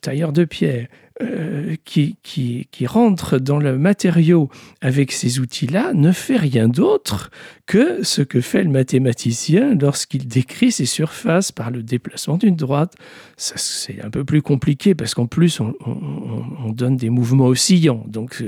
tailleur 0.00 0.32
de 0.32 0.44
pierre, 0.44 0.88
euh, 1.20 1.74
qui, 1.84 2.16
qui, 2.22 2.68
qui, 2.70 2.86
rentre 2.86 3.40
dans 3.40 3.58
le 3.58 3.76
matériau 3.76 4.48
avec 4.80 5.10
ces 5.10 5.40
outils-là 5.40 5.92
ne 5.92 6.12
fait 6.12 6.36
rien 6.36 6.68
d'autre 6.68 7.32
que 7.66 8.04
ce 8.04 8.22
que 8.22 8.40
fait 8.40 8.62
le 8.62 8.70
mathématicien 8.70 9.74
lorsqu'il 9.74 10.28
décrit 10.28 10.70
ses 10.70 10.86
surfaces 10.86 11.50
par 11.50 11.72
le 11.72 11.82
déplacement 11.82 12.36
d'une 12.36 12.54
droite. 12.54 12.94
C'est 13.36 14.00
un 14.00 14.10
peu 14.10 14.24
plus 14.24 14.42
compliqué 14.42 14.94
parce 14.94 15.14
qu'en 15.14 15.26
plus 15.26 15.58
on, 15.58 15.74
on, 15.84 16.70
donne 16.70 16.96
des 16.96 17.10
mouvements 17.10 17.46
oscillants. 17.46 18.04
Donc 18.06 18.40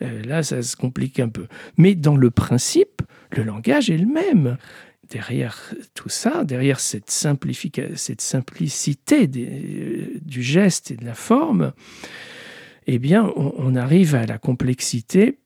euh, 0.00 0.22
là, 0.24 0.42
ça 0.42 0.62
se 0.62 0.76
complique 0.76 1.20
un 1.20 1.28
peu. 1.28 1.46
Mais 1.76 1.94
dans 1.94 2.16
le 2.16 2.30
principe, 2.30 3.02
le 3.32 3.42
langage 3.42 3.90
est 3.90 3.98
le 3.98 4.06
même 4.06 4.56
derrière 5.14 5.72
tout 5.94 6.08
ça, 6.08 6.42
derrière 6.42 6.80
cette, 6.80 7.08
cette 7.08 8.20
simplicité 8.20 9.28
du 9.28 10.42
geste 10.42 10.90
et 10.90 10.96
de 10.96 11.04
la 11.04 11.14
forme, 11.14 11.72
eh 12.88 12.98
bien, 12.98 13.32
on, 13.36 13.76
arrive 13.76 14.16
à 14.16 14.26
la 14.26 14.38
complexité 14.38 15.38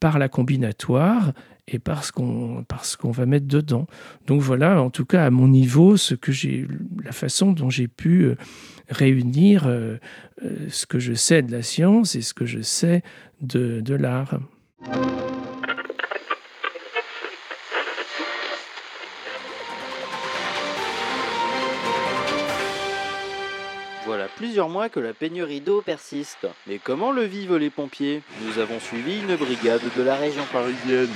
par 0.00 0.18
la 0.18 0.28
combinatoire 0.28 1.32
et 1.68 1.78
parce 1.78 2.10
qu'on 2.10 2.64
qu'on 2.98 3.10
va 3.12 3.24
mettre 3.24 3.46
dedans. 3.46 3.86
Donc 4.26 4.40
voilà, 4.42 4.82
en 4.82 4.90
tout 4.90 5.06
cas 5.06 5.24
à 5.24 5.30
mon 5.30 5.46
niveau, 5.46 5.96
ce 5.96 6.16
que 6.16 6.32
j'ai, 6.32 6.66
la 7.04 7.12
façon 7.12 7.52
dont 7.52 7.70
j'ai 7.70 7.86
pu 7.86 8.24
euh, 8.24 8.34
réunir 8.88 9.68
euh, 9.68 9.98
euh, 10.44 10.56
ce 10.68 10.84
que 10.84 10.98
je 10.98 11.14
sais 11.14 11.42
de 11.42 11.52
la 11.52 11.62
science 11.62 12.16
et 12.16 12.22
ce 12.22 12.34
que 12.34 12.44
je 12.44 12.60
sais 12.60 13.02
de 13.40 13.94
l'art. 13.94 14.40
Plusieurs 24.42 24.68
mois 24.68 24.88
que 24.88 24.98
la 24.98 25.12
pénurie 25.12 25.60
d'eau 25.60 25.82
persiste. 25.82 26.48
Mais 26.66 26.78
comment 26.78 27.12
le 27.12 27.22
vivent 27.22 27.58
les 27.58 27.70
pompiers? 27.70 28.22
Nous 28.44 28.58
avons 28.58 28.80
suivi 28.80 29.20
une 29.20 29.36
brigade 29.36 29.82
de 29.96 30.02
la 30.02 30.16
région 30.16 30.42
parisienne. 30.52 31.14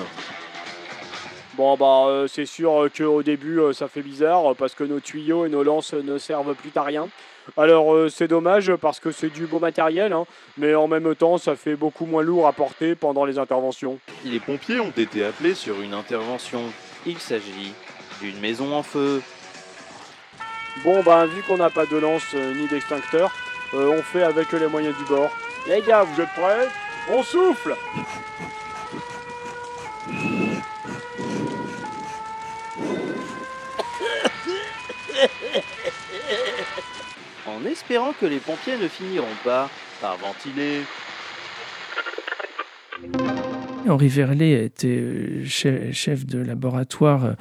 Bon 1.57 1.77
bah 1.77 2.05
euh, 2.07 2.29
c'est 2.29 2.47
sûr 2.47 2.85
euh, 2.85 2.89
qu'au 2.89 3.25
début 3.25 3.59
euh, 3.59 3.73
ça 3.73 3.89
fait 3.89 4.03
bizarre 4.03 4.55
parce 4.55 4.77
que 4.77 4.85
nos 4.85 5.01
tuyaux 5.01 5.45
et 5.45 5.49
nos 5.49 5.65
lances 5.65 5.93
ne 5.93 6.19
servent 6.19 6.55
plus 6.55 6.71
à 6.77 6.85
rien. 6.85 7.09
Alors 7.57 8.09
c'est 8.11 8.29
dommage 8.29 8.73
parce 8.77 9.01
que 9.01 9.11
c'est 9.11 9.31
du 9.31 9.47
beau 9.47 9.59
matériel, 9.59 10.13
hein, 10.13 10.25
mais 10.57 10.77
en 10.77 10.87
même 10.87 11.13
temps 11.17 11.37
ça 11.37 11.57
fait 11.57 11.75
beaucoup 11.75 12.07
moins 12.07 12.23
lourd 12.23 12.47
à 12.47 12.53
porter 12.53 12.95
pendant 12.95 13.25
les 13.25 13.41
interventions. 13.41 13.99
Les 14.25 14.39
pompiers 14.39 14.79
ont 14.79 14.93
été 14.97 15.25
appelés 15.25 15.55
sur 15.55 15.81
une 15.81 15.95
intervention. 15.95 16.63
Il 17.05 17.19
s'agit 17.19 17.73
d'une 18.21 18.39
maison 18.39 18.73
en 18.73 18.85
feu. 18.85 19.21
Bon, 20.85 21.03
ben, 21.03 21.27
vu 21.27 21.43
qu'on 21.43 21.57
n'a 21.57 21.71
pas 21.71 21.87
de 21.87 21.97
lance 21.97 22.35
euh, 22.35 22.55
ni 22.55 22.69
d'extincteur, 22.69 23.33
euh, 23.75 23.89
on 23.89 24.03
fait 24.03 24.23
avec 24.23 24.53
les 24.53 24.67
moyens 24.67 24.97
du 24.97 25.05
bord. 25.05 25.31
Les 25.67 25.81
gars, 25.81 26.03
vous 26.05 26.21
êtes 26.21 26.29
prêts? 26.31 26.69
On 27.11 27.23
souffle 27.23 27.75
En 37.47 37.65
espérant 37.65 38.13
que 38.21 38.27
les 38.27 38.39
pompiers 38.39 38.77
ne 38.77 38.89
finiront 38.89 39.27
pas 39.45 39.71
par 40.01 40.17
ventiler. 40.19 40.83
Henri 43.89 44.09
Verlet 44.09 44.65
était 44.65 44.89
euh, 44.89 45.45
chef 45.45 46.27
de 46.27 46.39
laboratoire 46.39 47.35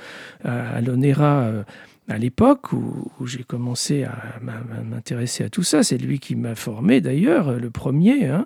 à 0.43 0.79
l'ONERA 0.81 1.65
à 2.07 2.17
l'époque 2.17 2.71
où, 2.71 3.11
j'ai 3.25 3.43
commencé 3.43 4.03
à 4.03 4.39
m'intéresser 4.83 5.43
à 5.43 5.49
tout 5.49 5.63
ça. 5.63 5.83
C'est 5.83 5.97
lui 5.97 6.19
qui 6.19 6.35
m'a 6.35 6.55
formé 6.55 7.01
d'ailleurs, 7.01 7.53
le 7.53 7.69
premier. 7.69 8.27
Hein. 8.27 8.45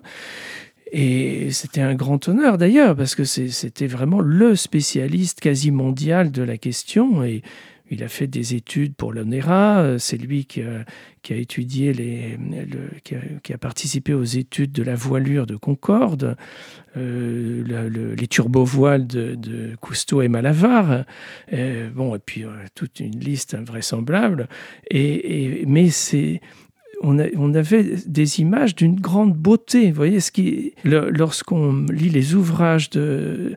Et 0.92 1.50
c'était 1.52 1.82
un 1.82 1.94
grand 1.94 2.28
honneur 2.28 2.58
d'ailleurs, 2.58 2.96
parce 2.96 3.14
que 3.14 3.24
c'était 3.24 3.86
vraiment 3.86 4.20
le 4.20 4.56
spécialiste 4.56 5.40
quasi 5.40 5.70
mondial 5.70 6.32
de 6.32 6.42
la 6.42 6.56
question. 6.56 7.22
Et 7.22 7.42
il 7.90 8.02
a 8.02 8.08
fait 8.08 8.26
des 8.26 8.54
études 8.54 8.94
pour 8.94 9.12
l'ONERA. 9.12 9.98
C'est 9.98 10.16
lui 10.16 10.44
qui 10.44 10.62
a, 10.62 10.84
étudié 11.28 11.92
les, 11.92 12.38
qui, 13.42 13.52
a, 13.52 13.58
participé 13.58 14.14
aux 14.14 14.24
études 14.24 14.72
de 14.72 14.82
la 14.82 14.94
voilure 14.94 15.46
de 15.46 15.56
Concorde, 15.56 16.36
euh, 16.96 18.14
les 18.16 18.26
turbovoiles 18.26 19.06
de, 19.06 19.34
de, 19.34 19.76
Cousteau 19.80 20.22
et 20.22 20.28
Malavar. 20.28 21.04
bon, 21.94 22.14
et 22.14 22.18
puis 22.18 22.44
toute 22.74 23.00
une 23.00 23.18
liste 23.18 23.54
invraisemblable. 23.54 24.48
Et, 24.90 25.64
mais 25.66 25.90
c'est 25.90 26.40
on, 27.00 27.18
on, 27.36 27.54
avait 27.54 27.96
des 28.06 28.40
images 28.40 28.74
d'une 28.74 29.00
grande 29.00 29.34
beauté. 29.34 29.90
Vous 29.90 29.96
voyez, 29.96 30.20
ce 30.20 30.30
qui, 30.30 30.74
lorsqu'on 30.84 31.86
lit 31.90 32.10
les 32.10 32.34
ouvrages 32.34 32.90
de, 32.90 33.00
euh, 33.00 33.56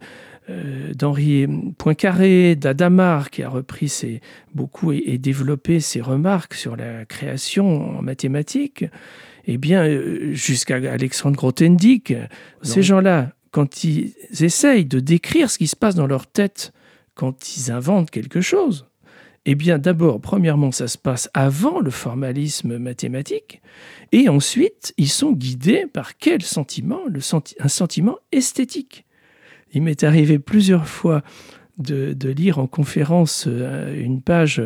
d'Henri 0.94 1.48
Poincaré, 1.78 2.56
d'Adamar, 2.56 3.30
qui 3.30 3.44
a 3.44 3.50
repris 3.50 3.90
ses, 3.90 4.22
beaucoup 4.54 4.92
et, 4.92 5.18
développé 5.18 5.80
ses 5.80 6.02
remarques 6.02 6.54
sur 6.54 6.76
la 6.76 7.06
création 7.06 7.98
en 7.98 8.02
mathématiques, 8.02 8.86
et 9.46 9.54
eh 9.54 9.58
bien, 9.58 9.84
euh, 9.86 10.34
jusqu'à 10.34 10.76
Alexandre 10.76 11.36
Grothendieck, 11.36 12.14
ces 12.62 12.82
gens-là, 12.82 13.34
quand 13.52 13.84
ils 13.84 14.14
essayent 14.40 14.86
de 14.86 15.02
décrire 15.02 15.52
ce 15.52 15.58
qui 15.58 15.68
se 15.68 15.76
passe 15.76 15.96
dans 15.96 16.08
leur 16.08 16.28
tête 16.28 16.72
quand 17.14 17.58
ils 17.58 17.70
inventent 17.70 18.10
quelque 18.10 18.40
chose, 18.40 18.88
eh 19.46 19.56
bien, 19.56 19.80
d'abord, 19.80 20.22
premièrement, 20.22 20.72
ça 20.72 20.88
se 20.88 20.98
passe 20.98 21.30
avant 21.34 21.82
le 21.82 21.92
formalisme 21.92 22.78
mathématique, 22.78 23.62
et 24.14 24.30
ensuite, 24.30 24.94
ils 24.98 25.10
sont 25.10 25.34
guidés 25.34 25.88
par 25.92 26.18
quel 26.18 26.42
sentiment? 26.42 27.02
Un 27.60 27.68
sentiment 27.68 28.18
esthétique. 28.32 29.06
Il 29.74 29.82
m'est 29.82 30.04
arrivé 30.04 30.40
plusieurs 30.40 30.88
fois 30.88 31.24
de, 31.78 32.16
lire 32.30 32.60
en 32.60 32.68
conférence 32.68 33.46
euh, 33.48 34.00
une 34.00 34.22
page 34.22 34.62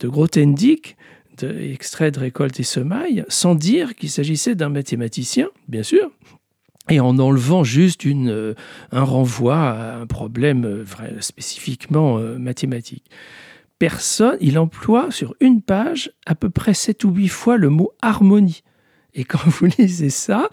de 0.00 0.08
Grothendieck, 0.08 0.96
extrait 1.42 2.10
de 2.10 2.18
Récolte 2.18 2.60
et 2.60 2.64
Semailles, 2.64 3.24
sans 3.28 3.54
dire 3.54 3.94
qu'il 3.94 4.10
s'agissait 4.10 4.54
d'un 4.54 4.68
mathématicien, 4.68 5.48
bien 5.68 5.82
sûr, 5.82 6.10
et 6.90 7.00
en 7.00 7.18
enlevant 7.18 7.64
juste 7.64 8.04
euh, 8.04 8.54
un 8.92 9.04
renvoi 9.04 9.56
à 9.56 9.96
un 9.96 10.06
problème 10.06 10.64
euh, 10.66 10.84
spécifiquement 11.20 12.18
mathématique 12.18 13.04
personne, 13.80 14.36
il 14.40 14.58
emploie 14.58 15.10
sur 15.10 15.34
une 15.40 15.62
page 15.62 16.12
à 16.26 16.36
peu 16.36 16.50
près 16.50 16.74
7 16.74 17.02
ou 17.02 17.10
8 17.10 17.28
fois 17.28 17.56
le 17.56 17.70
mot 17.70 17.92
harmonie. 18.02 18.62
Et 19.14 19.24
quand 19.24 19.44
vous 19.46 19.66
lisez 19.78 20.10
ça, 20.10 20.48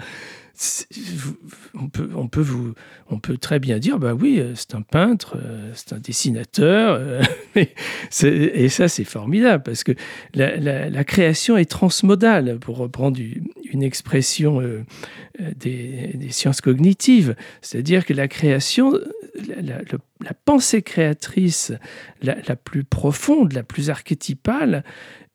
on 1.75 1.87
peut, 1.89 2.09
on, 2.15 2.27
peut 2.27 2.41
vous, 2.41 2.73
on 3.09 3.19
peut 3.19 3.37
très 3.37 3.59
bien 3.59 3.77
dire, 3.79 3.99
bah 3.99 4.13
oui, 4.13 4.39
euh, 4.39 4.53
c'est 4.55 4.73
un 4.75 4.81
peintre, 4.81 5.37
euh, 5.37 5.71
c'est 5.75 5.93
un 5.93 5.99
dessinateur, 5.99 6.97
euh, 6.99 7.21
et 8.23 8.69
ça 8.69 8.87
c'est 8.87 9.03
formidable 9.03 9.63
parce 9.63 9.83
que 9.83 9.91
la, 10.33 11.03
création 11.03 11.57
est 11.57 11.69
transmodale, 11.69 12.57
pour 12.59 12.77
reprendre 12.77 13.19
une 13.71 13.83
expression 13.83 14.61
des, 15.55 16.17
sciences 16.31 16.61
cognitives, 16.61 17.35
c'est-à-dire 17.61 18.05
que 18.05 18.13
la 18.13 18.27
création, 18.27 18.93
la 19.57 20.33
pensée 20.45 20.81
créatrice 20.81 21.71
la, 22.21 22.55
plus 22.55 22.83
profonde, 22.83 23.53
la 23.53 23.63
plus 23.63 23.89
archétypale, 23.89 24.83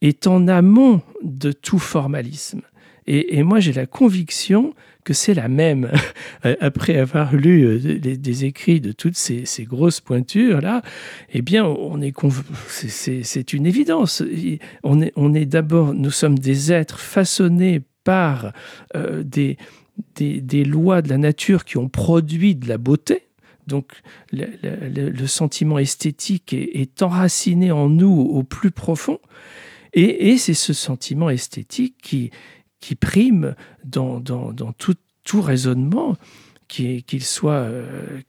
est 0.02 0.26
en 0.26 0.48
amont 0.48 1.00
de 1.22 1.52
tout 1.52 1.78
formalisme. 1.78 2.62
Et, 3.06 3.42
moi, 3.42 3.58
j'ai 3.60 3.72
la 3.72 3.86
conviction 3.86 4.74
que 5.04 5.14
c'est 5.14 5.34
la 5.34 5.48
même. 5.48 5.90
Après 6.60 6.98
avoir 6.98 7.34
lu 7.34 7.64
euh, 7.64 7.98
des 7.98 8.44
écrits 8.44 8.80
de 8.80 8.92
toutes 8.92 9.16
ces, 9.16 9.44
grosses 9.64 10.00
pointures-là, 10.00 10.82
eh 11.32 11.42
bien, 11.42 11.64
on 11.64 12.00
est, 12.00 12.14
c'est 12.68 13.52
une 13.52 13.66
évidence. 13.66 14.22
On 14.84 15.34
est, 15.34 15.46
d'abord, 15.46 15.94
nous 15.94 16.10
sommes 16.10 16.38
des 16.38 16.72
êtres 16.72 16.98
façonnés 16.98 17.82
par 18.04 18.52
euh, 18.96 19.22
des, 19.22 19.56
des 20.16 20.64
lois 20.64 21.02
de 21.02 21.08
la 21.08 21.18
nature 21.18 21.64
qui 21.64 21.78
ont 21.78 21.88
produit 21.88 22.54
de 22.54 22.68
la 22.68 22.78
beauté, 22.78 23.22
donc 23.66 23.92
le, 24.32 25.26
sentiment 25.26 25.78
esthétique 25.78 26.52
est, 26.52 27.02
enraciné 27.02 27.70
en 27.70 27.88
nous 27.88 28.20
au 28.20 28.42
plus 28.42 28.70
profond. 28.70 29.18
Et, 29.94 30.36
c'est 30.38 30.54
ce 30.54 30.72
sentiment 30.72 31.30
esthétique 31.30 31.96
qui, 32.02 32.30
qui 32.82 32.96
prime 32.96 33.54
dans, 33.84 34.20
tout 35.24 35.40
raisonnement 35.40 36.16
qu'il 36.72 37.22
soit, 37.22 37.52
euh, 37.52 38.20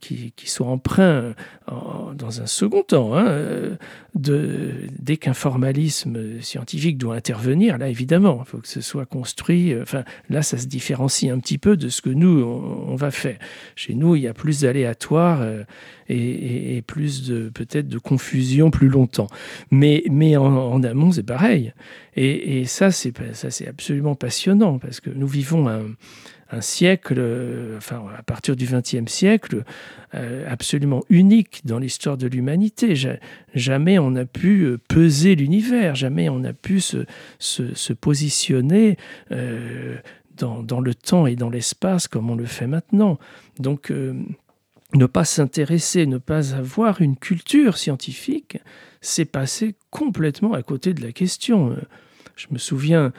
soit 0.43 0.67
emprunt 0.67 1.33
dans 1.67 2.41
un 2.41 2.45
second 2.45 2.83
temps. 2.83 3.15
Hein, 3.15 3.77
de, 4.15 4.71
dès 4.99 5.17
qu'un 5.17 5.33
formalisme 5.33 6.41
scientifique 6.41 6.97
doit 6.97 7.15
intervenir, 7.15 7.77
là 7.77 7.87
évidemment, 7.87 8.43
il 8.45 8.49
faut 8.49 8.57
que 8.57 8.67
ce 8.67 8.81
soit 8.81 9.05
construit. 9.05 9.73
Enfin, 9.81 10.03
là, 10.29 10.41
ça 10.41 10.57
se 10.57 10.67
différencie 10.67 11.31
un 11.31 11.39
petit 11.39 11.57
peu 11.57 11.77
de 11.77 11.89
ce 11.89 12.01
que 12.01 12.09
nous, 12.09 12.43
on, 12.43 12.95
va 12.95 13.11
faire. 13.11 13.37
Chez 13.75 13.95
nous, 13.95 14.15
il 14.15 14.23
y 14.23 14.27
a 14.27 14.33
plus 14.33 14.61
d'aléatoires 14.61 15.41
euh, 15.41 15.63
et, 16.09 16.83
plus 16.85 17.27
de 17.27 17.49
peut-être 17.49 17.87
de 17.87 17.97
confusion 17.97 18.69
plus 18.71 18.89
longtemps. 18.89 19.27
Mais, 19.71 20.03
mais 20.11 20.35
en, 20.35 20.83
amont, 20.83 21.11
c'est 21.11 21.23
pareil. 21.23 21.73
Et, 22.15 22.59
et 22.59 22.65
ça, 22.65 22.91
c'est 22.91 23.13
absolument 23.67 24.15
passionnant 24.15 24.79
parce 24.79 24.99
que 24.99 25.09
nous 25.09 25.27
vivons 25.27 25.67
un 25.69 25.83
un 26.53 26.61
siècle, 26.61 27.15
euh, 27.17 27.77
enfin 27.77 28.03
à 28.17 28.21
partir 28.21 28.55
du 28.55 28.65
XXe 28.65 29.11
siècle, 29.11 29.63
euh, 30.13 30.45
absolument 30.47 31.03
unique 31.09 31.61
dans 31.65 31.79
l'histoire 31.79 32.17
de 32.17 32.27
l'humanité. 32.27 32.93
Jamais 33.53 33.97
on 33.99 34.11
n'a 34.11 34.25
pu 34.25 34.61
euh, 34.63 34.77
peser 34.87 35.35
l'univers, 35.35 35.95
jamais 35.95 36.29
on 36.29 36.39
n'a 36.39 36.53
pu 36.53 36.79
se, 36.79 37.05
se, 37.39 37.93
positionner 37.93 38.97
dans, 40.37 40.63
dans, 40.63 40.79
le 40.79 40.93
temps 40.93 41.25
et 41.27 41.35
dans 41.35 41.49
l'espace 41.49 42.07
comme 42.07 42.29
on 42.29 42.35
le 42.35 42.45
fait 42.45 42.67
maintenant. 42.67 43.17
Donc 43.59 43.91
ne 43.91 45.05
pas 45.05 45.25
s'intéresser, 45.25 46.05
ne 46.05 46.17
pas 46.17 46.53
avoir 46.53 47.01
une 47.01 47.17
culture 47.17 47.77
scientifique, 47.77 48.57
c'est 49.01 49.25
passer 49.25 49.75
complètement 49.89 50.53
à 50.53 50.61
côté 50.61 50.93
de 50.93 51.01
la 51.01 51.11
question. 51.11 51.75
Je 52.35 52.47
me 52.51 52.57
souviens 52.57 53.11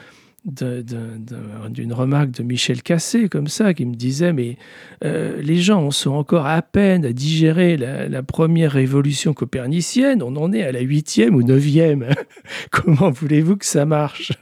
d'une 0.45 1.93
remarque 1.93 2.31
de 2.31 2.43
Michel 2.43 2.83
Cassé, 2.83 3.29
comme 3.29 3.47
ça, 3.47 3.73
qui 3.73 3.85
me 3.85 3.95
disait 3.95 4.31
Mais 4.31 4.57
euh, 5.03 5.41
les 5.41 5.57
gens 5.57 5.89
sont 5.91 6.11
encore 6.11 6.45
à 6.45 6.61
peine 6.61 7.05
à 7.05 7.13
digérer 7.13 7.77
la, 7.77 8.23
première 8.23 8.71
révolution 8.71 9.33
copernicienne, 9.33 10.21
on 10.21 10.35
en 10.35 10.53
est 10.53 10.63
à 10.63 10.71
la 10.71 10.81
huitième 10.81 11.35
ou 11.35 11.43
neuvième. 11.43 12.07
Comment 12.71 13.09
voulez-vous 13.09 13.57
que 13.57 13.65
ça 13.65 13.85
marche? 13.85 14.33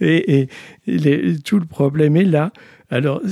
Et, 0.00 0.48
tout 1.44 1.58
le 1.58 1.66
problème 1.66 2.16
est 2.16 2.24
là. 2.24 2.52
Alors, 2.90 3.22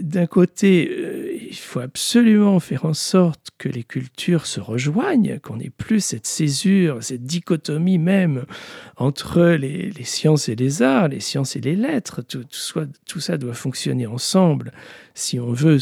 d'un 0.00 0.26
côté, 0.26 0.90
euh, 0.90 1.33
il 1.54 1.58
faut 1.58 1.78
absolument 1.78 2.58
faire 2.58 2.84
en 2.84 2.94
sorte 2.94 3.50
que 3.58 3.68
les 3.68 3.84
cultures 3.84 4.44
se 4.44 4.58
rejoignent, 4.58 5.38
qu'on 5.38 5.58
n'ait 5.58 5.70
plus 5.70 6.00
cette 6.00 6.26
césure, 6.26 7.00
cette 7.00 7.24
dichotomie 7.24 7.98
même 7.98 8.44
entre 8.96 9.40
les, 9.40 9.92
sciences 10.02 10.48
et 10.48 10.56
les 10.56 10.82
arts, 10.82 11.06
les 11.06 11.20
sciences 11.20 11.54
et 11.54 11.60
les 11.60 11.76
lettres. 11.76 12.22
Tout, 12.22 13.20
ça 13.20 13.38
doit 13.38 13.54
fonctionner 13.54 14.08
ensemble 14.08 14.72
si 15.14 15.38
on 15.38 15.52
veut 15.52 15.78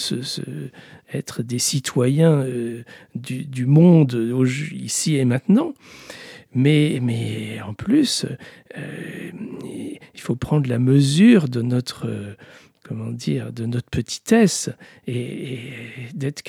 être 1.14 1.42
des 1.42 1.58
citoyens 1.58 2.42
euh, 2.42 2.82
du, 3.14 3.64
monde 3.64 4.36
ici 4.74 5.16
et 5.16 5.24
maintenant. 5.24 5.72
Mais, 6.54 7.00
en 7.66 7.72
plus, 7.72 8.26
euh, 8.76 9.30
il 10.14 10.20
faut 10.20 10.36
prendre 10.36 10.68
la 10.68 10.78
mesure 10.78 11.48
de 11.48 11.62
notre 11.62 12.36
comment 12.92 13.10
dire, 13.10 13.52
de 13.52 13.64
notre 13.64 13.88
petitesse 13.88 14.68
et, 15.06 15.60
d'être 16.14 16.42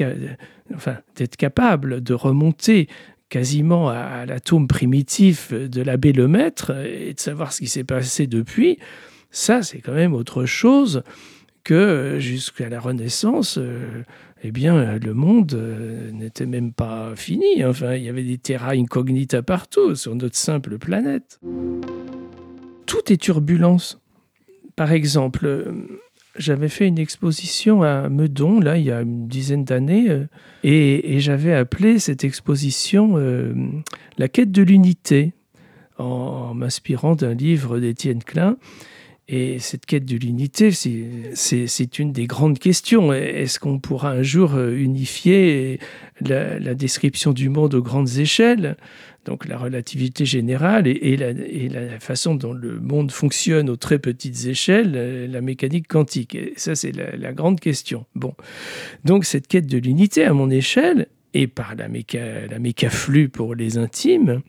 enfin, 0.75 0.97
capable 1.37 2.03
de 2.03 2.13
remonter 2.13 2.89
quasiment 3.29 3.87
à, 3.89 4.25
l'atome 4.25 4.67
primitif 4.67 5.53
de 5.53 5.81
l'abbé 5.81 6.11
Lemaître 6.11 6.71
et 6.85 7.13
de 7.13 7.19
savoir 7.19 7.53
ce 7.53 7.59
qui 7.59 7.67
s'est 7.67 7.85
passé 7.85 8.27
depuis, 8.27 8.77
ça 9.31 9.63
c'est 9.63 9.79
quand 9.79 9.93
même 9.93 10.13
autre 10.13 10.45
chose 10.45 11.03
que 11.63 12.17
jusqu'à 12.19 12.67
la 12.67 12.81
Renaissance, 12.81 13.57
euh, 13.57 14.03
eh 14.43 14.51
bien, 14.51 14.97
le 14.97 15.13
monde 15.13 15.53
euh, 15.53 16.11
n'était 16.11 16.45
même 16.45 16.73
pas 16.73 17.15
fini. 17.15 17.63
Enfin, 17.63 17.93
il 17.93 18.03
y 18.03 18.09
avait 18.09 18.23
des 18.23 18.37
terra 18.37 18.71
incognita 18.71 19.41
partout 19.43 19.95
sur 19.95 20.13
notre 20.13 20.35
simple 20.35 20.77
planète. 20.77 21.39
Tout 22.85 23.13
est 23.13 23.21
turbulence. 23.21 24.01
Par 24.75 24.91
exemple, 24.91 25.73
j'avais 26.35 26.69
fait 26.69 26.87
une 26.87 26.99
exposition 26.99 27.83
à 27.83 28.09
Meudon, 28.09 28.59
là, 28.59 28.77
il 28.77 28.85
y 28.85 28.91
a 28.91 29.01
une 29.01 29.27
dizaine 29.27 29.63
d'années, 29.63 30.09
euh, 30.09 30.25
et, 30.63 31.19
j'avais 31.19 31.53
appelé 31.53 31.99
cette 31.99 32.23
exposition 32.23 33.13
euh, 33.17 33.53
La 34.17 34.27
quête 34.27 34.51
de 34.51 34.63
l'unité, 34.63 35.33
en, 35.97 36.53
m'inspirant 36.53 37.15
d'un 37.15 37.33
livre 37.33 37.79
d'Étienne 37.79 38.23
Klein. 38.23 38.57
Et 39.29 39.59
cette 39.59 39.85
quête 39.85 40.03
de 40.03 40.17
l'unité, 40.17 40.71
c'est 40.71 41.99
une 41.99 42.11
des 42.11 42.27
grandes 42.27 42.59
questions. 42.59 43.13
Est-ce 43.13 43.57
qu'on 43.57 43.79
pourra 43.79 44.11
un 44.11 44.21
jour 44.21 44.55
euh, 44.55 44.75
unifier 44.75 45.79
la, 46.19 46.75
description 46.75 47.31
du 47.31 47.47
monde 47.47 47.73
aux 47.73 47.81
grandes 47.81 48.17
échelles? 48.17 48.75
Donc 49.23 49.47
la 49.47 49.57
relativité 49.57 50.25
générale 50.25 50.87
et, 50.87 51.15
la, 51.15 51.99
façon 52.01 52.35
dont 52.35 52.51
le 52.51 52.81
monde 52.81 53.11
fonctionne 53.11 53.69
aux 53.69 53.77
très 53.77 53.97
petites 53.97 54.45
échelles, 54.45 54.91
euh, 54.95 55.27
la 55.27 55.39
mécanique 55.39 55.87
quantique. 55.87 56.35
Et 56.35 56.53
ça, 56.57 56.75
c'est 56.75 56.91
la, 56.91 57.31
grande 57.31 57.61
question. 57.61 58.05
Bon, 58.15 58.35
donc 59.05 59.23
cette 59.23 59.47
quête 59.47 59.67
de 59.67 59.77
l'unité 59.77 60.25
à 60.25 60.33
mon 60.33 60.49
échelle, 60.49 61.07
et 61.33 61.47
par 61.47 61.75
la, 61.75 61.87
méca, 61.87 62.45
la 62.47 62.59
mécaflux 62.59 63.29
pour 63.29 63.55
les 63.55 63.77
intimes, 63.77 64.41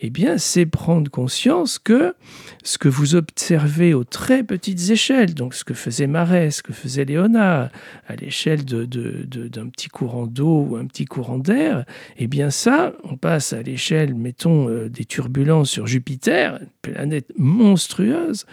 eh 0.00 0.10
bien, 0.10 0.36
c'est 0.36 0.66
prendre 0.66 1.10
conscience 1.10 1.78
que 1.78 2.14
ce 2.62 2.76
que 2.76 2.88
vous 2.88 3.14
observez 3.14 3.94
aux 3.94 4.04
très 4.04 4.42
petites 4.42 4.90
échelles, 4.90 5.34
donc 5.34 5.54
ce 5.54 5.64
que 5.64 5.72
faisait 5.74 6.06
Marais, 6.06 6.50
ce 6.50 6.62
que 6.62 6.72
faisait 6.72 7.04
Léonard, 7.04 7.70
à 8.06 8.16
l'échelle 8.16 8.64
d'un 8.64 9.68
petit 9.68 9.88
courant 9.88 10.26
d'eau 10.26 10.66
ou 10.68 10.76
un 10.76 10.86
petit 10.86 11.06
courant 11.06 11.38
d'air, 11.38 11.84
eh 12.18 12.26
bien 12.26 12.50
ça, 12.50 12.92
on 13.04 13.16
passe 13.16 13.52
à 13.52 13.62
l'échelle, 13.62 14.14
mettons, 14.14 14.68
euh, 14.68 14.88
des 14.90 15.04
turbulences 15.04 15.70
sur 15.70 15.86
Jupiter, 15.86 16.60
planète 16.82 17.32
monstrueuse, 17.38 18.44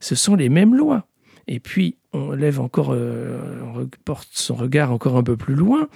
ce 0.00 0.14
sont 0.14 0.36
les 0.36 0.48
mêmes 0.48 0.74
lois. 0.74 1.06
Et 1.48 1.60
puis, 1.60 1.96
on 2.12 2.32
lève 2.32 2.60
encore, 2.60 2.90
euh, 2.92 3.60
on 3.74 3.88
porte 4.04 4.28
son 4.32 4.54
regard 4.54 4.92
encore 4.92 5.16
un 5.16 5.22
peu 5.22 5.36
plus 5.36 5.54
loin, 5.54 5.88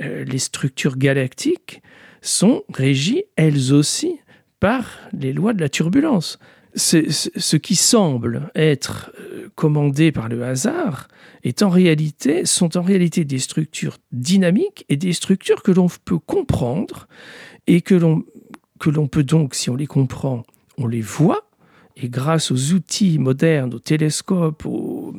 euh, 0.00 0.24
les 0.24 0.38
structures 0.38 0.96
galactiques 0.96 1.82
sont 2.22 2.64
régies, 2.72 3.24
elles 3.36 3.72
aussi, 3.72 4.20
par 4.60 4.84
les 5.12 5.32
lois 5.32 5.52
de 5.52 5.60
la 5.60 5.68
turbulence. 5.68 6.38
Ce 6.76 7.56
qui 7.56 7.74
semble 7.74 8.50
être 8.54 9.10
euh, 9.18 9.48
commandé 9.56 10.12
par 10.12 10.28
le 10.28 10.44
hasard 10.44 11.08
est 11.42 11.62
en 11.62 11.68
réalité, 11.68 12.46
sont 12.46 12.76
en 12.76 12.82
réalité 12.82 13.24
des 13.24 13.40
structures 13.40 13.98
dynamiques 14.12 14.84
et 14.88 14.96
des 14.96 15.12
structures 15.12 15.64
que 15.64 15.72
l'on 15.72 15.88
peut 16.04 16.18
comprendre 16.18 17.08
et 17.66 17.80
que 17.80 17.96
l'on, 17.96 18.24
que 18.78 18.88
l'on 18.88 19.08
peut 19.08 19.24
donc, 19.24 19.56
si 19.56 19.68
on 19.68 19.74
les 19.74 19.88
comprend, 19.88 20.44
on 20.78 20.86
les 20.86 21.00
voit, 21.00 21.49
et 22.02 22.08
grâce 22.08 22.50
aux 22.50 22.72
outils 22.72 23.18
modernes, 23.18 23.74
aux 23.74 23.78
télescopes, 23.78 24.64
aux, 24.66 25.14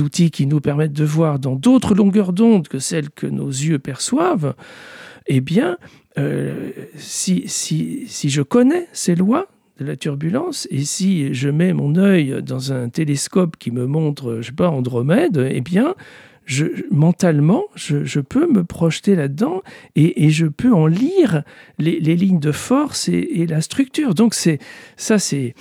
outils 0.00 0.30
qui 0.30 0.46
nous 0.46 0.60
permettent 0.60 0.92
de 0.92 1.04
voir 1.04 1.38
dans 1.38 1.56
d'autres 1.56 1.94
longueurs 1.94 2.32
d'onde 2.32 2.68
que 2.68 2.78
celles 2.78 3.10
que 3.10 3.26
nos 3.26 3.48
yeux 3.48 3.78
perçoivent, 3.78 4.54
eh 5.26 5.40
bien, 5.40 5.78
euh, 6.18 6.70
si, 6.96 7.44
si, 7.46 8.04
si 8.06 8.28
je 8.28 8.42
connais 8.42 8.86
ces 8.92 9.14
lois 9.14 9.48
de 9.78 9.84
la 9.84 9.96
turbulence 9.96 10.66
et 10.70 10.84
si 10.84 11.32
je 11.34 11.48
mets 11.48 11.72
mon 11.72 11.96
œil 11.96 12.42
dans 12.42 12.72
un 12.72 12.88
télescope 12.88 13.56
qui 13.58 13.70
me 13.70 13.86
montre, 13.86 14.38
je 14.40 14.48
sais 14.48 14.52
pas, 14.52 14.68
Andromède, 14.68 15.48
eh 15.50 15.60
bien, 15.60 15.94
mentalement, 16.90 17.64
je, 17.74 18.20
peux 18.20 18.50
me 18.50 18.64
projeter 18.64 19.14
là-dedans 19.14 19.62
et, 19.96 20.30
je 20.30 20.46
peux 20.46 20.72
en 20.72 20.86
lire 20.86 21.42
les, 21.78 22.00
lignes 22.00 22.40
de 22.40 22.52
force 22.52 23.08
et, 23.08 23.46
la 23.46 23.60
structure. 23.60 24.14
Donc 24.14 24.34
c'est 24.34 24.58
ça, 24.96 25.18
c'est 25.18 25.54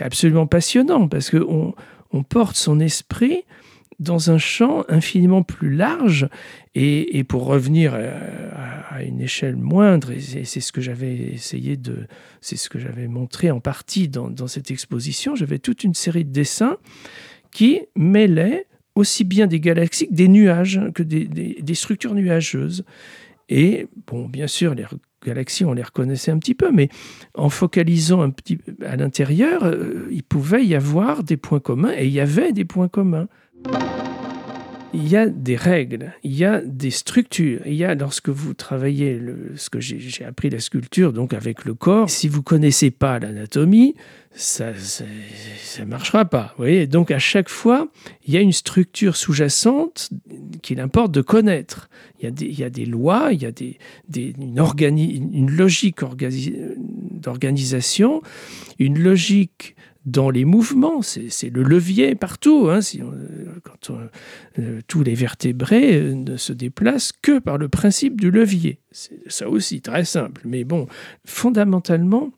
absolument 0.00 0.46
passionnant 0.46 1.08
parce 1.08 1.30
qu'on 1.30 1.74
on 2.12 2.22
porte 2.22 2.56
son 2.56 2.80
esprit 2.80 3.44
dans 4.00 4.30
un 4.30 4.38
champ 4.38 4.84
infiniment 4.88 5.42
plus 5.42 5.74
large. 5.74 6.28
Et, 6.74 7.24
pour 7.24 7.44
revenir 7.44 7.94
à, 7.94 9.02
une 9.02 9.20
échelle 9.20 9.56
moindre, 9.56 10.12
et 10.12 10.20
c'est 10.20 10.60
ce 10.60 10.72
que 10.72 10.80
j'avais 10.80 11.16
essayé 11.16 11.76
de, 11.76 12.06
c'est 12.40 12.56
ce 12.56 12.68
que 12.68 12.78
j'avais 12.78 13.08
montré 13.08 13.50
en 13.50 13.60
partie 13.60 14.08
dans, 14.08 14.46
cette 14.46 14.70
exposition, 14.70 15.34
j'avais 15.34 15.58
toute 15.58 15.84
une 15.84 15.94
série 15.94 16.24
de 16.24 16.32
dessins 16.32 16.78
qui 17.50 17.82
mêlaient 17.96 18.66
aussi 19.00 19.24
bien 19.24 19.46
des 19.46 19.60
galaxies 19.60 20.08
que 20.08 20.14
des 20.14 20.28
nuages, 20.28 20.80
que 20.94 21.02
des, 21.02 21.26
des 21.26 21.74
structures 21.74 22.14
nuageuses. 22.14 22.84
Et 23.48 23.88
bon, 24.06 24.28
bien 24.28 24.46
sûr, 24.46 24.74
les 24.74 24.84
galaxies, 25.26 25.64
on 25.64 25.72
les 25.72 25.82
reconnaissait 25.82 26.30
un 26.30 26.38
petit 26.38 26.54
peu, 26.54 26.70
mais 26.70 26.88
en 27.34 27.48
focalisant 27.48 28.22
un 28.22 28.30
petit 28.30 28.58
à 28.86 28.96
l'intérieur, 28.96 29.64
euh, 29.64 30.06
il 30.10 30.22
pouvait 30.22 30.64
y 30.64 30.74
avoir 30.74 31.24
des 31.24 31.36
points 31.36 31.60
communs, 31.60 31.92
et 31.96 32.06
il 32.06 32.12
y 32.12 32.20
avait 32.20 32.52
des 32.52 32.64
points 32.64 32.88
communs 32.88 33.28
il 34.92 35.08
y 35.08 35.16
a 35.16 35.26
des 35.28 35.56
règles, 35.56 36.12
il 36.22 36.34
y 36.34 36.44
a 36.44 36.60
des 36.60 36.90
structures. 36.90 37.60
Il 37.66 37.74
y 37.74 37.84
a, 37.84 37.94
lorsque 37.94 38.28
vous 38.28 38.54
travaillez, 38.54 39.18
le, 39.18 39.52
ce 39.56 39.70
que 39.70 39.80
j'ai 39.80 40.24
appris 40.24 40.50
la 40.50 40.58
sculpture, 40.60 41.12
donc 41.12 41.32
avec 41.32 41.64
le 41.64 41.74
corps, 41.74 42.10
si 42.10 42.28
vous 42.28 42.42
connaissez 42.42 42.90
pas 42.90 43.18
l'anatomie, 43.18 43.94
ça 44.32 44.72
ne 45.78 45.84
marchera 45.84 46.24
pas. 46.24 46.54
Vous 46.56 46.64
voyez 46.64 46.86
donc 46.86 47.10
à 47.10 47.18
chaque 47.18 47.48
fois, 47.48 47.88
il 48.26 48.34
y 48.34 48.36
a 48.36 48.40
une 48.40 48.52
structure 48.52 49.16
sous-jacente 49.16 50.10
qu'il 50.62 50.80
importe 50.80 51.12
de 51.12 51.22
connaître. 51.22 51.88
Il 52.20 52.24
y 52.24 52.28
a 52.28 52.30
des, 52.30 52.46
il 52.46 52.58
y 52.58 52.64
a 52.64 52.70
des 52.70 52.86
lois, 52.86 53.28
il 53.32 53.42
y 53.42 53.46
a 53.46 53.52
des, 53.52 53.78
des 54.08 54.34
une 54.38 55.50
logique 55.50 56.00
d'organisation, 57.20 58.22
une 58.78 58.98
logique 58.98 59.76
dans 60.06 60.30
les 60.30 60.44
mouvements. 60.44 61.02
C'est 61.02 61.50
le 61.50 61.62
levier 61.62 62.14
partout. 62.14 62.68
Hein, 62.70 62.80
si 62.80 63.00
euh, 63.00 64.80
tous 64.86 65.02
les 65.02 65.14
vertébrés 65.14 65.96
euh, 65.96 66.14
ne 66.14 66.36
se 66.36 66.52
déplacent 66.52 67.12
que 67.12 67.38
par 67.38 67.58
le 67.58 67.68
principe 67.68 68.20
du 68.20 68.30
levier. 68.30 68.78
C'est 68.90 69.20
ça 69.30 69.48
aussi 69.48 69.80
très 69.80 70.04
simple. 70.04 70.42
Mais 70.44 70.64
bon, 70.64 70.86
fondamentalement, 71.24 72.30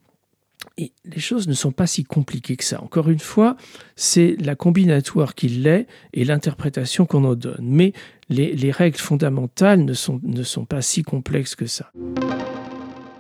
les 0.79 1.21
choses 1.21 1.49
ne 1.49 1.55
sont 1.55 1.73
pas 1.73 1.87
si 1.87 2.05
compliquées 2.05 2.57
que 2.57 2.65
ça. 2.65 2.83
Encore 2.83 3.11
une 3.11 3.19
fois, 3.19 3.57
c'est 3.97 4.37
la 4.41 4.55
combinatoire 4.55 5.35
qui 5.35 5.49
l'est 5.49 5.87
et 6.13 6.25
l'interprétation 6.25 7.05
qu'on 7.05 7.25
en 7.25 7.35
donne. 7.35 7.61
Mais 7.61 7.93
les, 8.29 8.55
les, 8.55 8.71
règles 8.71 8.99
fondamentales 8.99 9.85
ne 9.85 9.93
sont 10.43 10.65
pas 10.65 10.83
si 10.83 11.03
complexes 11.03 11.55
que 11.55 11.67
ça 11.67 11.93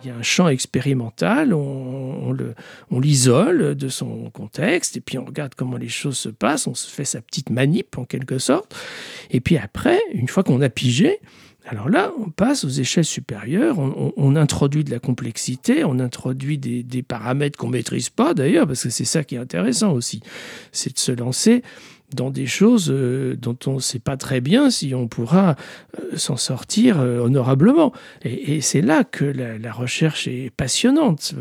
il 0.04 0.08
y 0.08 0.10
a 0.10 0.16
un 0.16 0.22
champ 0.22 0.48
expérimental, 0.48 1.54
on, 1.54 2.36
on 2.90 3.00
l'isole 3.00 3.74
de 3.74 3.88
son 3.88 4.30
contexte, 4.30 4.96
et 4.96 5.00
puis 5.00 5.18
on 5.18 5.24
regarde 5.24 5.54
comment 5.54 5.76
les 5.76 5.88
choses 5.88 6.18
se 6.18 6.28
passent, 6.28 6.66
on 6.66 6.74
se 6.74 6.88
fait 6.88 7.04
sa 7.04 7.20
petite 7.20 7.50
manip 7.50 7.98
en 7.98 8.04
quelque 8.04 8.38
sorte, 8.38 8.74
et 9.30 9.40
puis 9.40 9.56
après, 9.56 10.00
une 10.12 10.28
fois 10.28 10.42
qu'on 10.42 10.60
a 10.60 10.68
pigé, 10.68 11.20
alors 11.66 11.88
là, 11.88 12.12
on 12.18 12.30
passe 12.30 12.64
aux 12.64 12.68
échelles 12.68 13.04
supérieures, 13.04 13.78
on, 13.78 14.36
introduit 14.36 14.82
de 14.82 14.90
la 14.90 14.98
complexité, 14.98 15.84
on 15.84 16.00
introduit 16.00 16.58
des, 16.58 16.82
des 16.82 17.02
paramètres 17.02 17.56
qu'on 17.56 17.68
ne 17.68 17.72
maîtrise 17.72 18.10
pas 18.10 18.34
d'ailleurs, 18.34 18.66
parce 18.66 18.82
que 18.82 18.90
c'est 18.90 19.04
ça 19.04 19.22
qui 19.22 19.36
est 19.36 19.38
intéressant 19.38 19.92
aussi, 19.92 20.22
c'est 20.72 20.94
de 20.94 20.98
se 20.98 21.12
lancer 21.12 21.62
dans 22.14 22.30
des 22.30 22.46
choses 22.46 22.90
euh, 22.90 23.36
dont 23.36 23.56
on 23.66 23.74
ne 23.74 23.80
sait 23.80 23.98
pas 23.98 24.16
très 24.16 24.40
bien 24.40 24.70
si 24.70 24.94
on 24.94 25.08
pourra 25.08 25.56
euh, 25.98 26.16
s'en 26.16 26.36
sortir 26.36 27.00
euh, 27.00 27.18
honorablement. 27.18 27.92
Et, 28.24 28.60
c'est 28.60 28.82
là 28.82 29.04
que 29.04 29.24
la, 29.24 29.72
recherche 29.72 30.28
est 30.28 30.50
passionnante. 30.54 31.34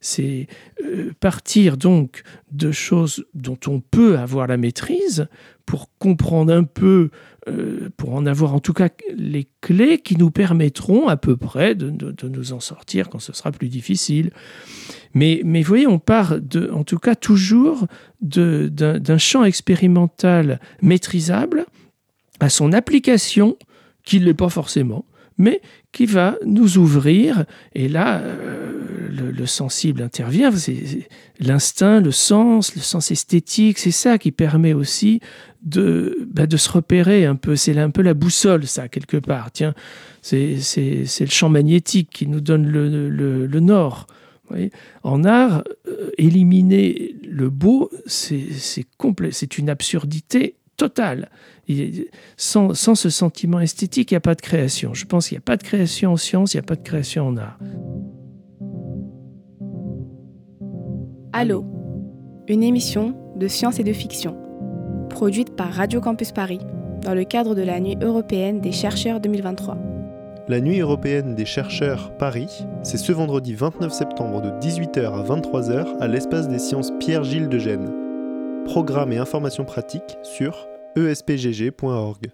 C'est 0.00 0.46
partir 1.20 1.76
donc 1.76 2.22
de 2.52 2.70
choses 2.70 3.26
dont 3.34 3.58
on 3.66 3.80
peut 3.80 4.18
avoir 4.18 4.46
la 4.46 4.56
maîtrise 4.56 5.26
pour 5.66 5.90
comprendre 5.98 6.52
un 6.52 6.64
peu, 6.64 7.10
pour 7.96 8.14
en 8.14 8.26
avoir 8.26 8.54
en 8.54 8.60
tout 8.60 8.72
cas 8.72 8.88
les 9.16 9.48
clés 9.60 9.98
qui 9.98 10.16
nous 10.16 10.30
permettront 10.30 11.08
à 11.08 11.16
peu 11.16 11.36
près 11.36 11.74
de, 11.74 11.92
nous 12.28 12.52
en 12.52 12.60
sortir 12.60 13.08
quand 13.08 13.18
ce 13.18 13.32
sera 13.32 13.52
plus 13.52 13.68
difficile. 13.68 14.30
Mais, 15.14 15.40
mais 15.44 15.62
vous 15.62 15.68
voyez, 15.68 15.86
on 15.86 15.98
part 15.98 16.34
en 16.72 16.84
tout 16.84 16.98
cas 16.98 17.14
toujours 17.14 17.86
d'un 18.20 19.18
champ 19.18 19.44
expérimental 19.44 20.60
maîtrisable 20.82 21.66
à 22.40 22.48
son 22.48 22.72
application, 22.72 23.56
qui 24.04 24.20
ne 24.20 24.24
l'est 24.24 24.34
pas 24.34 24.48
forcément, 24.48 25.04
mais 25.38 25.62
qui 25.92 26.04
va 26.04 26.36
nous 26.44 26.78
ouvrir. 26.78 27.44
Et 27.74 27.88
là, 27.88 28.18
euh, 28.18 29.08
le, 29.10 29.46
sensible 29.46 30.02
intervient. 30.02 30.50
C'est 30.52 31.08
l'instinct, 31.40 32.00
le 32.00 32.10
sens, 32.10 32.74
le 32.74 32.82
sens 32.82 33.10
esthétique. 33.10 33.78
C'est 33.78 33.92
ça 33.92 34.18
qui 34.18 34.32
permet 34.32 34.74
aussi 34.74 35.20
de, 35.62 36.28
bah, 36.30 36.44
se 36.54 36.70
repérer 36.70 37.24
un 37.24 37.36
peu. 37.36 37.56
C'est 37.56 37.78
un 37.78 37.90
peu 37.90 38.02
la 38.02 38.14
boussole, 38.14 38.66
ça, 38.66 38.88
quelque 38.88 39.16
part. 39.16 39.50
Tiens, 39.52 39.74
c'est 40.20 40.58
le 41.20 41.30
champ 41.30 41.48
magnétique 41.48 42.10
qui 42.10 42.26
nous 42.26 42.40
donne 42.40 42.66
le, 42.66 43.60
nord 43.60 44.06
en 45.02 45.24
art, 45.24 45.62
euh, 45.86 46.10
éliminer 46.16 47.14
le 47.22 47.50
beau, 47.50 47.90
c'est 48.06 49.58
une 49.58 49.68
absurdité 49.68 50.56
totale. 50.78 51.28
sans, 52.38 52.72
ce 52.74 53.10
sentiment 53.10 53.60
esthétique, 53.60 54.10
il 54.10 54.14
n'y 54.14 54.18
a 54.18 54.20
pas 54.20 54.34
de 54.34 54.40
création. 54.40 54.94
Je 54.94 55.04
pense 55.04 55.28
qu'il 55.28 55.36
n'y 55.36 55.40
a 55.40 55.42
pas 55.42 55.58
de 55.58 55.62
création 55.62 56.12
en 56.12 56.16
science, 56.16 56.54
il 56.54 56.56
n'y 56.56 56.60
a 56.60 56.66
pas 56.66 56.76
de 56.76 56.82
création 56.82 57.26
en 57.26 57.36
art. 57.36 57.58
Allô, 61.34 61.64
une 62.48 62.62
émission 62.62 63.14
de 63.36 63.46
science 63.48 63.78
et 63.78 63.84
de 63.84 63.92
fiction, 63.92 64.36
produite 65.10 65.54
par 65.54 65.70
Radio 65.70 66.00
Campus 66.00 66.32
Paris, 66.32 66.60
dans 67.02 67.14
le 67.14 67.24
cadre 67.24 67.54
de 67.54 67.62
la 67.62 67.78
Nuit 67.80 67.98
européenne 68.00 68.60
des 68.60 68.72
chercheurs 68.72 69.20
2023. 69.20 69.76
La 70.48 70.60
Nuit 70.60 70.80
européenne 70.80 71.34
des 71.34 71.44
chercheurs 71.44 72.16
Paris, 72.16 72.64
c'est 72.82 72.96
ce 72.96 73.12
vendredi 73.12 73.54
29 73.54 73.92
septembre 73.92 74.40
de 74.40 74.48
18h 74.66 75.12
à 75.12 75.22
23h 75.22 75.98
à 76.00 76.08
l'espace 76.08 76.48
des 76.48 76.58
sciences 76.58 76.90
Pierre-Gilles 76.98 77.50
de 77.50 77.58
Gênes. 77.58 78.07
Programme 78.68 79.14
et 79.14 79.16
informations 79.16 79.64
pratiques 79.64 80.18
sur 80.22 80.68
espgg.org. 80.94 82.30